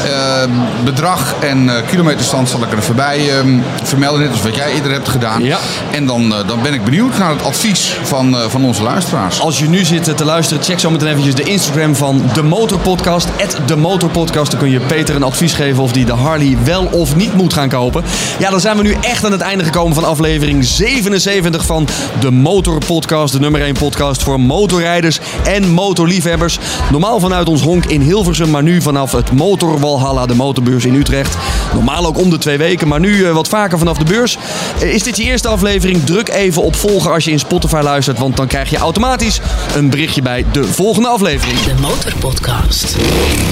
[0.05, 0.51] Ehm,
[0.85, 4.21] bedrag en eh, kilometerstand zal ik er even bij ehm, vermelden.
[4.21, 5.45] Net als wat jij eerder hebt gedaan.
[5.45, 5.59] Ja.
[5.91, 9.41] En dan, eh, dan ben ik benieuwd naar het advies van, eh, van onze luisteraars.
[9.41, 13.29] Als je nu zit te luisteren, check zo meteen eventjes de Instagram van de Motorpodcast.
[13.67, 14.51] de Motorpodcast.
[14.51, 17.53] Dan kun je Peter een advies geven of die de Harley wel of niet moet
[17.53, 18.05] gaan kopen.
[18.39, 21.89] Ja, dan zijn we nu echt aan het einde gekomen van aflevering 77 van
[22.21, 23.33] de Motorpodcast.
[23.33, 26.59] De nummer 1 podcast voor motorrijders en motorliefhebbers.
[26.91, 31.37] Normaal vanuit ons honk in Hilversum, maar nu vanaf het Motorwalhalla, de motorbeurs in Utrecht.
[31.75, 34.39] Normaal ook om de twee weken, maar nu eh, wat vaker vanaf de beurs.
[34.81, 36.05] Eh, Is dit je eerste aflevering?
[36.05, 39.41] Druk even op volgen als je in Spotify luistert, want dan krijg je automatisch
[39.75, 41.61] een berichtje bij de volgende aflevering.
[41.61, 42.97] De Motorpodcast.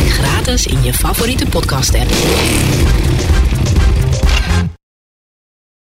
[0.08, 2.12] Gratis in je favoriete podcast app.